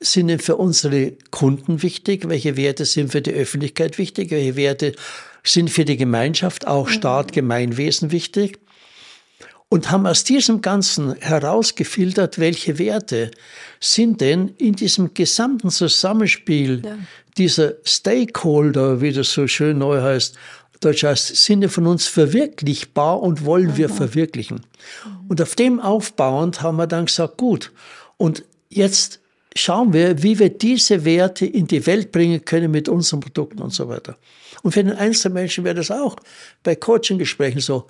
[0.00, 2.28] sind denn für unsere Kunden wichtig?
[2.28, 4.30] Welche Werte sind für die Öffentlichkeit wichtig?
[4.30, 4.94] Welche Werte
[5.44, 6.92] sind für die Gemeinschaft, auch mhm.
[6.92, 8.58] Staat, Gemeinwesen wichtig?
[9.68, 13.30] Und haben aus diesem Ganzen herausgefiltert, welche Werte
[13.78, 16.98] sind denn in diesem gesamten Zusammenspiel ja.
[17.38, 20.36] dieser Stakeholder, wie das so schön neu heißt,
[20.80, 23.76] Deutsch heißt, sind von uns verwirklichbar und wollen mhm.
[23.76, 24.62] wir verwirklichen.
[25.28, 27.70] Und auf dem aufbauend haben wir dann gesagt, gut,
[28.16, 29.19] und jetzt
[29.56, 33.72] schauen wir, wie wir diese Werte in die Welt bringen können mit unseren Produkten und
[33.72, 34.16] so weiter.
[34.62, 36.16] Und für den einzelnen Menschen wäre das auch
[36.62, 37.86] bei Coaching-Gesprächen so.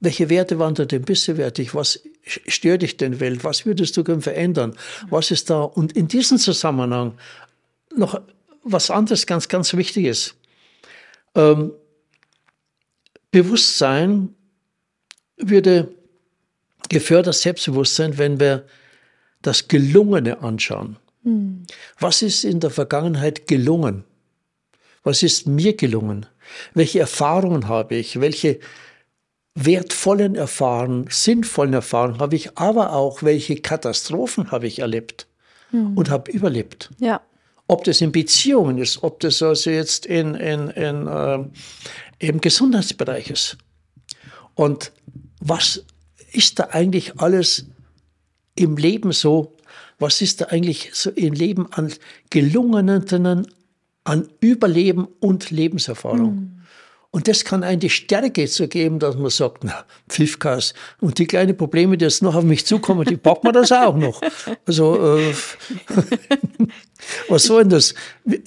[0.00, 1.74] Welche Werte waren da denn bisher wertig?
[1.74, 3.44] Was stört dich denn Welt?
[3.44, 4.76] Was würdest du gerne verändern?
[5.08, 5.62] Was ist da?
[5.62, 7.14] Und in diesem Zusammenhang
[7.94, 8.20] noch
[8.62, 10.34] was anderes ganz, ganz Wichtiges.
[11.34, 11.72] Ähm,
[13.30, 14.34] Bewusstsein
[15.36, 15.94] würde
[16.88, 18.66] gefördert Selbstbewusstsein, wenn wir
[19.42, 20.96] das Gelungene anschauen.
[21.22, 21.64] Mhm.
[21.98, 24.04] Was ist in der Vergangenheit gelungen?
[25.02, 26.26] Was ist mir gelungen?
[26.74, 28.20] Welche Erfahrungen habe ich?
[28.20, 28.60] Welche
[29.54, 35.26] wertvollen Erfahrungen, sinnvollen Erfahrungen habe ich, aber auch welche Katastrophen habe ich erlebt
[35.72, 35.96] mhm.
[35.96, 36.90] und habe überlebt?
[36.98, 37.20] Ja.
[37.66, 41.38] Ob das in Beziehungen ist, ob das also jetzt in, in, in, äh,
[42.18, 43.56] im Gesundheitsbereich ist.
[44.54, 44.92] Und
[45.40, 45.84] was
[46.32, 47.66] ist da eigentlich alles
[48.56, 49.54] im Leben so?
[49.98, 51.92] Was ist da eigentlich so im Leben an
[52.30, 53.46] gelungenen,
[54.04, 56.34] an Überleben und Lebenserfahrung?
[56.34, 56.55] Mhm.
[57.10, 61.26] Und das kann einen die Stärke zu geben, dass man sagt, na, Pfiffkas und die
[61.26, 64.20] kleinen Probleme, die jetzt noch auf mich zukommen, die packen wir das auch noch.
[64.66, 65.34] Also, äh,
[67.28, 67.94] was soll denn das?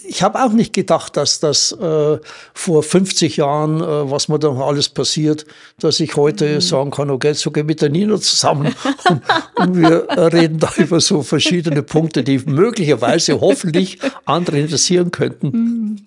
[0.08, 2.20] Ich habe auch nicht gedacht, dass das äh,
[2.54, 5.46] vor 50 Jahren, äh, was mir da alles passiert,
[5.80, 6.62] dass ich heute mhm.
[6.62, 8.76] sagen kann, okay, so gehen wir mit der Nina zusammen
[9.10, 9.22] und,
[9.56, 15.48] und wir reden da über so verschiedene Punkte, die möglicherweise hoffentlich andere interessieren könnten.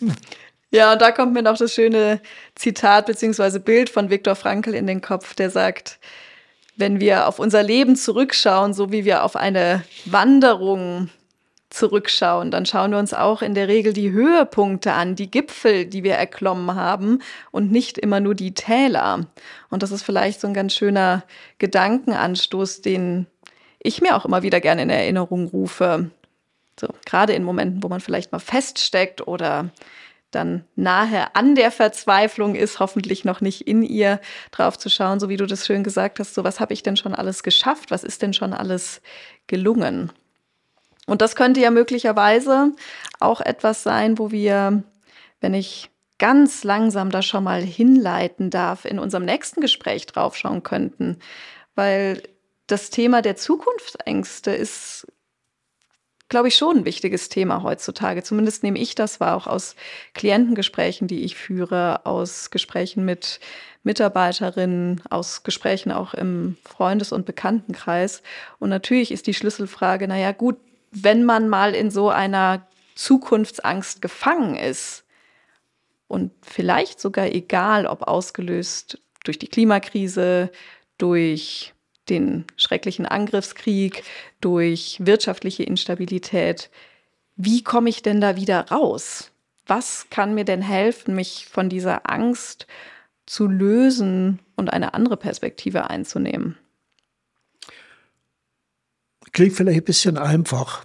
[0.00, 0.12] Mhm.
[0.73, 2.20] Ja, und da kommt mir noch das schöne
[2.55, 5.99] Zitat beziehungsweise Bild von Viktor Frankl in den Kopf, der sagt,
[6.77, 11.11] wenn wir auf unser Leben zurückschauen, so wie wir auf eine Wanderung
[11.68, 16.05] zurückschauen, dann schauen wir uns auch in der Regel die Höhepunkte an, die Gipfel, die
[16.05, 17.18] wir erklommen haben
[17.51, 19.27] und nicht immer nur die Täler.
[19.68, 21.25] Und das ist vielleicht so ein ganz schöner
[21.59, 23.27] Gedankenanstoß, den
[23.79, 26.11] ich mir auch immer wieder gerne in Erinnerung rufe.
[26.81, 29.70] So, gerade in Momenten, wo man vielleicht mal feststeckt oder
[30.35, 34.20] dann nahe an der Verzweiflung ist, hoffentlich noch nicht in ihr,
[34.51, 36.97] drauf zu schauen, so wie du das schön gesagt hast, so was habe ich denn
[36.97, 39.01] schon alles geschafft, was ist denn schon alles
[39.47, 40.12] gelungen.
[41.07, 42.72] Und das könnte ja möglicherweise
[43.20, 44.83] auch etwas sein, wo wir,
[45.41, 51.18] wenn ich ganz langsam da schon mal hinleiten darf, in unserem nächsten Gespräch draufschauen könnten,
[51.74, 52.22] weil
[52.68, 55.07] das Thema der Zukunftsängste ist
[56.33, 58.22] glaube ich, schon ein wichtiges Thema heutzutage.
[58.22, 59.76] Zumindest nehme ich das wahr, auch aus
[60.14, 63.39] Klientengesprächen, die ich führe, aus Gesprächen mit
[63.83, 68.22] Mitarbeiterinnen, aus Gesprächen auch im Freundes- und Bekanntenkreis.
[68.59, 70.57] Und natürlich ist die Schlüsselfrage, naja gut,
[70.91, 75.05] wenn man mal in so einer Zukunftsangst gefangen ist
[76.09, 80.51] und vielleicht sogar egal, ob ausgelöst durch die Klimakrise,
[80.97, 81.74] durch
[82.09, 84.03] den schrecklichen Angriffskrieg,
[84.40, 86.70] durch wirtschaftliche Instabilität.
[87.36, 89.30] Wie komme ich denn da wieder raus?
[89.66, 92.66] Was kann mir denn helfen, mich von dieser Angst
[93.26, 96.59] zu lösen und eine andere Perspektive einzunehmen?
[99.32, 100.84] Klingt vielleicht ein bisschen einfach.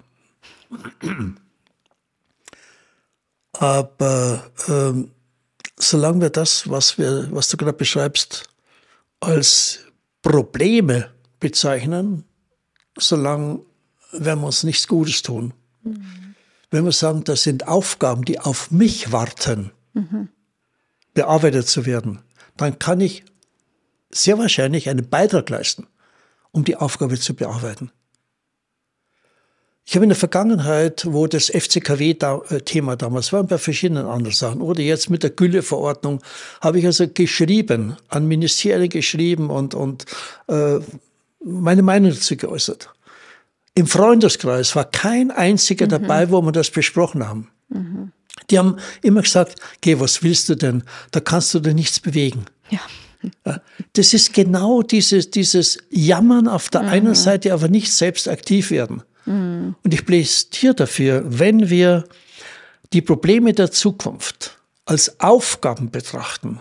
[3.52, 5.10] Aber ähm,
[5.76, 8.48] solange wir das, was, wir, was du gerade beschreibst,
[9.20, 9.84] als
[10.22, 11.10] Probleme
[11.40, 12.24] bezeichnen,
[12.96, 13.60] solange
[14.12, 15.54] werden wir uns nichts Gutes tun.
[15.82, 16.34] Mhm.
[16.70, 20.28] Wenn wir sagen, das sind Aufgaben, die auf mich warten, mhm.
[21.14, 22.20] bearbeitet zu werden,
[22.56, 23.24] dann kann ich
[24.10, 25.86] sehr wahrscheinlich einen Beitrag leisten,
[26.50, 27.90] um die Aufgabe zu bearbeiten.
[29.90, 34.82] Ich habe in der Vergangenheit, wo das FCKW-Thema damals war, bei verschiedenen anderen Sachen, oder
[34.82, 36.20] jetzt mit der Gülleverordnung,
[36.60, 40.04] habe ich also geschrieben, an Ministerien geschrieben und, und
[40.48, 40.80] äh,
[41.42, 42.90] meine Meinung dazu geäußert.
[43.74, 45.90] Im Freundeskreis war kein einziger mhm.
[45.90, 47.48] dabei, wo wir das besprochen haben.
[47.70, 48.12] Mhm.
[48.50, 50.82] Die haben immer gesagt, geh, was willst du denn?
[51.12, 52.44] Da kannst du dir nichts bewegen.
[52.68, 52.80] Ja.
[53.94, 56.88] Das ist genau dieses, dieses Jammern auf der mhm.
[56.88, 59.02] einen Seite, aber nicht selbst aktiv werden.
[59.28, 59.74] Mhm.
[59.84, 62.04] Und ich plädiere dafür, wenn wir
[62.92, 66.60] die Probleme der Zukunft als Aufgaben betrachten,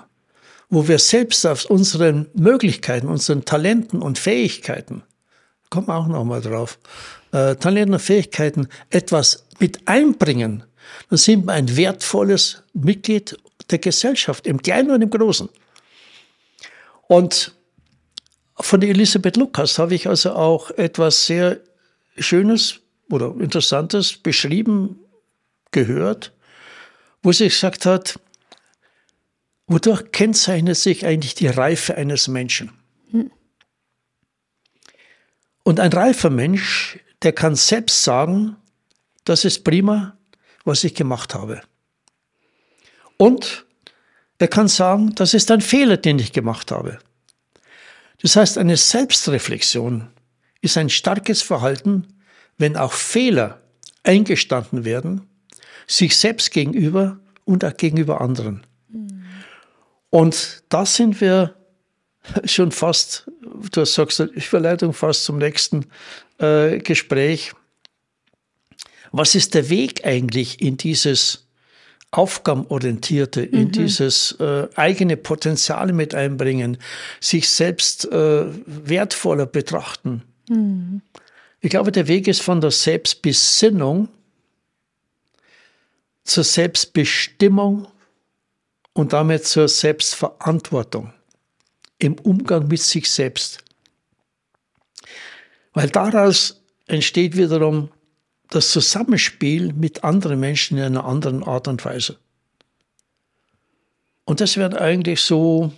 [0.69, 5.03] wo wir selbst aus unseren Möglichkeiten, unseren Talenten und Fähigkeiten,
[5.69, 6.77] kommen wir auch nochmal drauf,
[7.31, 10.63] äh, Talenten und Fähigkeiten etwas mit einbringen,
[11.09, 13.37] dann sind wir ein wertvolles Mitglied
[13.69, 15.47] der Gesellschaft, im Kleinen und im Großen.
[17.07, 17.53] Und
[18.59, 21.59] von Elisabeth Lukas habe ich also auch etwas sehr
[22.17, 24.99] Schönes oder Interessantes beschrieben,
[25.71, 26.33] gehört,
[27.23, 28.19] wo sie gesagt hat,
[29.67, 32.71] wodurch kennzeichnet sich eigentlich die Reife eines Menschen?
[33.11, 33.31] Hm.
[35.63, 38.55] Und ein reifer Mensch, der kann selbst sagen,
[39.25, 40.17] das ist prima,
[40.63, 41.61] was ich gemacht habe.
[43.17, 43.65] Und
[44.37, 46.99] er kann sagen, das ist ein Fehler, den ich gemacht habe.
[48.21, 50.09] Das heißt, eine Selbstreflexion
[50.61, 52.07] ist ein starkes Verhalten,
[52.57, 53.61] wenn auch Fehler
[54.03, 55.27] eingestanden werden,
[55.85, 58.65] sich selbst gegenüber und auch gegenüber anderen.
[58.89, 59.23] Mhm.
[60.09, 61.55] Und da sind wir
[62.45, 63.29] schon fast,
[63.71, 65.85] du sagst Überleitung fast zum nächsten
[66.39, 67.53] äh, Gespräch.
[69.11, 71.47] Was ist der Weg eigentlich in dieses
[72.11, 73.71] aufgabenorientierte, in mhm.
[73.71, 76.77] dieses äh, eigene Potenzial mit einbringen,
[77.19, 80.23] sich selbst äh, wertvoller betrachten.
[80.49, 81.01] Mhm.
[81.61, 84.09] Ich glaube, der Weg ist von der Selbstbesinnung
[86.23, 87.87] zur Selbstbestimmung
[88.93, 91.13] und damit zur Selbstverantwortung
[91.99, 93.63] im Umgang mit sich selbst.
[95.73, 97.89] Weil daraus entsteht wiederum
[98.49, 102.17] das Zusammenspiel mit anderen Menschen in einer anderen Art und Weise.
[104.25, 105.71] Und das wäre eigentlich so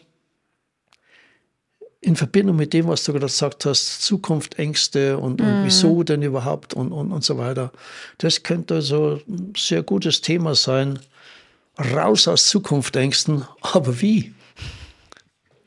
[2.02, 5.66] in Verbindung mit dem, was du gerade gesagt hast, Zukunft, Ängste und, und mhm.
[5.66, 7.72] wieso denn überhaupt und, und, und so weiter.
[8.20, 11.00] Das könnte also ein sehr gutes Thema sein.
[11.78, 14.34] Raus aus Zukunftsängsten, aber wie?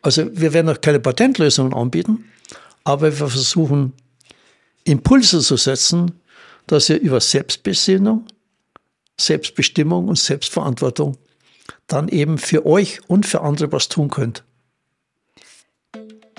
[0.00, 2.24] Also wir werden auch keine Patentlösungen anbieten,
[2.84, 3.92] aber wir versuchen
[4.84, 6.12] Impulse zu setzen,
[6.66, 8.26] dass ihr über Selbstbesinnung,
[9.20, 11.16] Selbstbestimmung und Selbstverantwortung
[11.86, 14.42] dann eben für euch und für andere was tun könnt.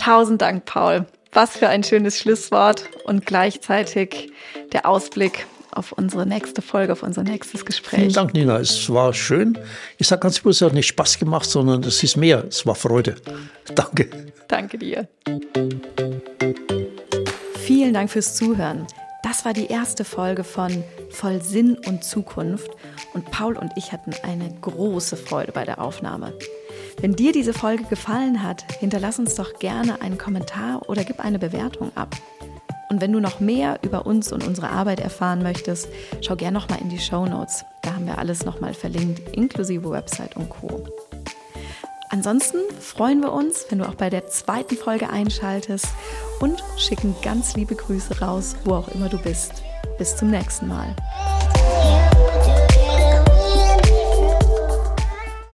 [0.03, 1.05] Tausend Dank, Paul.
[1.31, 4.33] Was für ein schönes Schlusswort und gleichzeitig
[4.73, 8.01] der Ausblick auf unsere nächste Folge, auf unser nächstes Gespräch.
[8.01, 8.59] Vielen Dank, Nina.
[8.59, 9.57] Es war schön.
[9.97, 12.43] Ich sage ganz bewusst, es hat nicht Spaß gemacht, sondern es ist mehr.
[12.49, 13.15] Es war Freude.
[13.75, 14.09] Danke.
[14.49, 15.07] Danke dir.
[17.59, 18.85] Vielen Dank fürs Zuhören.
[19.23, 22.69] Das war die erste Folge von Voll Sinn und Zukunft
[23.13, 26.33] und Paul und ich hatten eine große Freude bei der Aufnahme.
[27.01, 31.39] Wenn dir diese Folge gefallen hat, hinterlass uns doch gerne einen Kommentar oder gib eine
[31.39, 32.15] Bewertung ab.
[32.89, 35.87] Und wenn du noch mehr über uns und unsere Arbeit erfahren möchtest,
[36.21, 37.65] schau gerne nochmal in die Show Notes.
[37.81, 40.85] Da haben wir alles nochmal verlinkt, inklusive Website und Co.
[42.09, 45.87] Ansonsten freuen wir uns, wenn du auch bei der zweiten Folge einschaltest
[46.39, 49.63] und schicken ganz liebe Grüße raus, wo auch immer du bist.
[49.97, 50.95] Bis zum nächsten Mal.